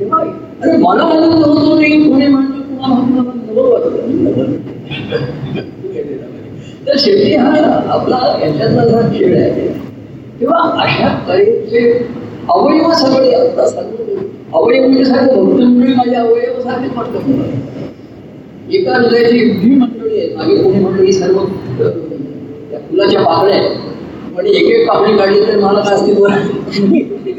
तेव्हा 0.00 0.20
अरे 0.62 0.76
मला 0.78 1.02
आनंद 1.04 1.44
होतो 1.44 1.74
नाही 1.74 2.02
कोणी 2.02 2.26
म्हणतो 2.26 2.60
तर 6.86 6.96
शेवटी 6.98 7.34
हा 7.34 7.50
आपला 7.88 8.18
याच्यातला 8.42 8.84
जरा 8.84 9.08
खेळ 9.08 9.36
आहे 9.36 9.66
तेव्हा 10.40 10.60
अशा 10.82 11.08
तऱ्हेचे 11.28 11.80
अवयव 12.50 12.90
सगळे 12.94 13.32
आता 13.34 13.66
सांगतो 13.66 14.16
अवयव 14.54 14.82
म्हणजे 14.82 15.04
सारखं 15.04 15.44
भक्तमंडळी 15.46 15.94
माझे 15.94 16.14
अवयव 16.14 16.60
सारखे 16.60 16.88
वाटतं 16.96 17.30
एका 18.70 18.94
हृदयाची 18.94 19.38
एवढी 19.38 19.74
मंडळी 19.74 20.18
आहे 20.18 20.34
मागे 20.36 20.56
कोणी 20.62 20.78
म्हणलं 20.78 21.02
ही 21.02 21.12
सर्व 21.12 21.38
त्या 22.70 22.78
फुलाच्या 22.80 23.22
पाकळ्या 23.22 23.56
आहेत. 23.56 23.76
पण 24.36 24.46
एक 24.46 24.64
एक 24.66 24.88
पाकळी 24.88 25.16
काढली 25.16 25.40
तर 25.42 25.58
मला 25.60 25.80
काय 25.80 25.94
असते? 25.94 26.12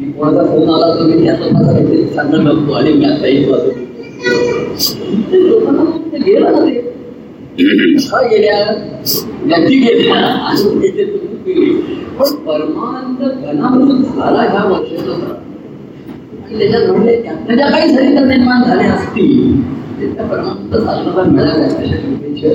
आनंद 0.00 0.38
फ़ोन 0.42 0.68
आला 0.70 0.86
तर 0.90 1.02
मी 1.04 1.24
त्याचं 1.24 1.52
माझा 1.52 1.72
काहीतरी 1.72 2.04
चांगलं 2.06 2.44
बघतो 2.44 2.72
आणि 2.72 2.92
मी 2.92 3.04
आता 3.04 3.26
एक 3.26 3.48
वाजवतो 3.50 3.88
गेलं 5.40 5.70
ना 5.72 5.84
ते 6.12 6.18
गेल्या 8.28 8.56
व्यक्ती 9.42 9.78
गेल्या 9.78 10.20
पण 12.18 12.34
परमानंद 12.46 13.22
घनामृत 13.22 14.06
झाला 14.06 14.42
ह्या 14.42 14.64
वर्षाचा 14.64 15.34
आणि 16.36 16.58
त्याच्यात 16.58 16.86
म्हणले 16.86 17.20
त्यातल्या 17.22 17.56
ज्या 17.56 17.68
काही 17.68 17.94
चरित्र 17.96 18.24
निर्माण 18.24 18.62
झाले 18.62 18.84
असतील 18.84 19.60
त्या 20.00 20.24
परमानंद 20.24 20.76
साधनाला 20.76 21.22
मिळाल्या 21.24 21.66
अशा 21.66 21.96
शुभेच्छा 21.98 22.54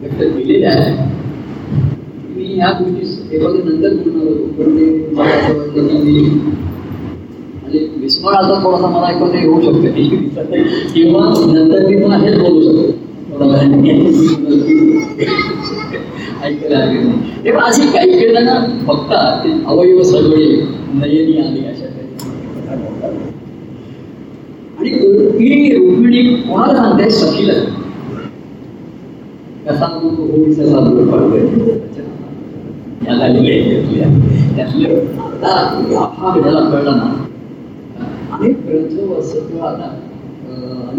व्यक्त 0.00 0.22
केलेल्या 0.22 0.70
आहे 0.70 1.22
मी 2.44 2.54
ह्या 2.54 2.70
गोष्टी 2.78 3.30
तेव्हा 3.30 3.50
नंतर 3.52 3.92
म्हणणार 3.92 4.26
होतो 4.26 4.46
पण 4.56 4.76
ते 4.76 4.86
मला 5.14 5.30
असं 5.30 5.58
वाटलं 5.58 5.86
की 5.86 5.98
मी 5.98 6.18
म्हणजे 6.20 7.86
विस्मरणाचा 7.96 8.60
थोडासा 8.64 8.86
मला 8.86 9.06
ऐकून 9.06 9.30
होऊ 9.36 9.60
शकतं. 9.60 9.88
किंवा 10.94 11.22
नंतर 11.52 11.86
मी 11.86 11.96
पुन्हा 12.02 12.18
हेच 12.18 12.38
बोलू 12.40 12.60
शकतो. 12.62 12.92
ऐकायला 16.42 16.80
तेव्हा 17.44 17.64
अशी 17.66 17.86
काही 17.92 18.12
काही 18.12 18.28
जण 18.34 18.48
बघतात 18.86 19.44
ते 19.44 19.52
अवयव 19.66 20.02
सगळे 20.02 20.44
नयनी 20.94 21.38
आली 21.38 21.64
अशा 21.66 21.86
काही 21.86 22.06
आणि 24.78 24.90
ही 25.38 25.74
रुक्मिणी 25.76 26.22
कोणाला 26.42 26.74
सांगते? 26.76 27.10
सखीला. 27.10 27.52
कसा 29.66 29.86
तू 29.86 30.08
तू 35.74 35.96
हा 35.96 36.28
अं, 40.46 40.96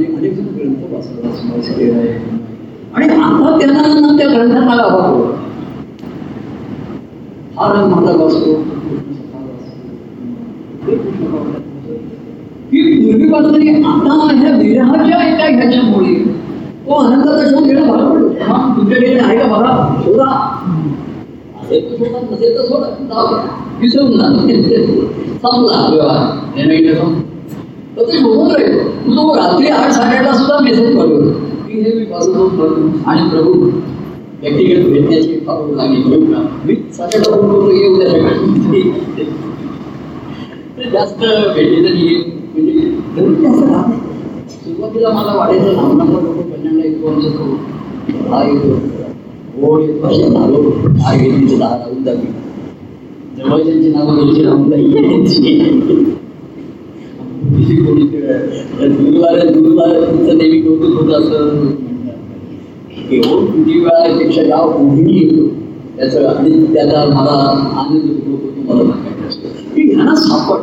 वाचत 0.89 1.81
आणि 2.93 3.07
आता 3.07 3.57
त्यांना 3.59 3.81
त्या 4.17 4.27
ग्रंथाला 4.27 4.83
अभाव 4.83 5.21
हा 7.57 7.71
रंग 7.73 7.91
माझा 7.91 8.11
वाचतो 8.13 8.53
की 12.71 12.81
पूर्वीपासून 13.01 13.85
आता 13.85 14.15
ह्या 14.33 14.55
विरहाच्या 14.57 15.21
एका 15.23 15.45
ह्याच्यामुळे 15.47 16.13
तो 16.87 16.93
आनंदाचा 16.93 17.49
शोध 17.49 17.63
घेणं 17.63 17.87
भाग 17.87 17.99
पडतो 18.05 18.43
हा 18.43 18.57
तुमच्याकडे 18.77 19.17
आहे 19.19 19.37
का 19.37 19.47
बघा 19.47 19.73
संपलं. 25.49 27.13
तर 27.97 28.03
ते 28.03 28.17
शोधत 28.17 28.55
राहील 28.55 28.77
तो 29.07 29.35
रात्री 29.35 29.67
आठ 29.67 29.91
साडेआठला 29.91 30.31
सुद्धा 30.33 30.57
मेसेज 30.59 30.95
करतो 30.97 31.19
की 31.67 31.81
हे 31.81 31.93
मी 31.93 32.05
करू 32.05 32.89
आणि 33.05 33.29
प्रभू 33.29 33.53
व्यक्तिगत 34.41 34.89
भेटण्याची 34.89 35.39
फार 35.39 35.61
लागली 35.75 36.03
मी 36.65 36.75
साडेआठला 36.93 37.37
येऊ 37.73 37.95
द्या 37.95 38.09
जास्त 40.91 41.19
भेटले 41.19 41.83
तरी 41.83 42.15
म्हणजे 42.53 42.89
धरून 43.15 43.35
जास्त 43.43 43.63
राहत 43.63 43.87
नाही 43.87 43.99
सुरुवातीला 44.49 45.09
मला 45.09 45.33
वाटायचं 45.35 45.97
नंबर 45.97 46.21
लोक 46.21 46.35
कल्याणला 46.35 46.83
येतो 46.85 47.07
आमचं 47.07 47.29
तो 47.31 48.33
हा 48.33 48.43
येतो 48.43 49.04
जवळच्यांची 53.37 53.89
नावं 53.89 54.15
घ्यायची 54.15 54.43
राहून 54.43 54.69
जाईल 54.69 54.91
किती 57.47 57.75
कोणी 57.77 58.01
गुरुवार 58.01 59.45
गुरुवार 59.47 59.91
तुमचं 60.01 60.37
नेहमी 60.37 60.59
कौतुक 60.61 60.93
होत 60.93 61.13
असं 61.15 61.55
म्हणतात 61.55 63.13
किती 63.47 63.79
वेळापेक्षा 63.79 64.41
या 64.43 64.59
ओढणी 64.59 65.13
येतो 65.15 65.47
त्याचं 65.97 66.27
आणि 66.27 66.65
त्याचा 66.73 67.05
मला 67.07 67.37
आनंद 67.75 68.09
होतो 68.09 68.47
तुम्हाला 68.47 68.83
सांगायचं 68.83 69.27
असतं 69.27 69.73
की 69.75 69.81
ह्यांना 69.83 70.15
सापड 70.17 70.59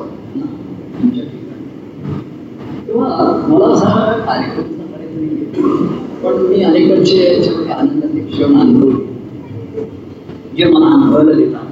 तुमच्या 0.95 1.25
ठिकाणी 1.25 2.87
तेव्हा 2.87 3.09
मला 3.49 3.67
असा 3.67 3.91
कार्यक्रम 4.27 4.67
नाही. 4.71 6.02
पण 6.23 6.37
मी 6.43 6.63
अनेकांचे 6.63 7.17
याच्यामध्ये 7.19 7.73
आनंदाचे 7.73 8.21
क्षण 8.27 8.57
अनुभवले 8.61 9.85
जे 10.57 10.65
मला 10.65 10.87
अनुभवायला 10.89 11.33
देतात 11.33 11.71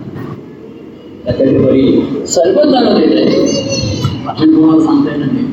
त्याच्याकडे 1.25 1.59
बरी 1.59 2.25
सर्वच 2.27 2.69
जण 2.69 2.95
देत 2.95 3.17
आहे 3.17 4.25
भाषण 4.25 4.55
कोणाला 4.55 4.85
सांगता 4.85 5.11
येणार 5.11 5.29
नाही. 5.29 5.45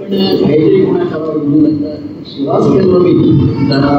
पण 0.00 0.10
काहीतरी 0.40 0.84
कोणाच्या 0.84 1.18
गुरुनंतर 1.18 1.94
सुवास 2.26 2.66
केलो 2.66 2.98
मी 2.98 3.12
जरा 3.68 3.92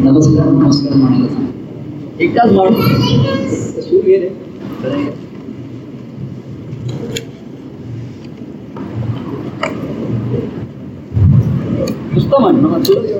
नमस्कार 0.00 0.46
नमस्कार 0.46 0.96
म्हणायला 0.96 1.28
सांग 1.28 2.20
एकटाच 2.20 2.52
माणूस 2.52 3.84
सूर 3.84 4.00
घे 4.00 4.18
Mình 12.40 12.62
mà 12.62 12.68
mình 12.68 12.82
chưa 12.84 12.94
biết. 13.02 13.18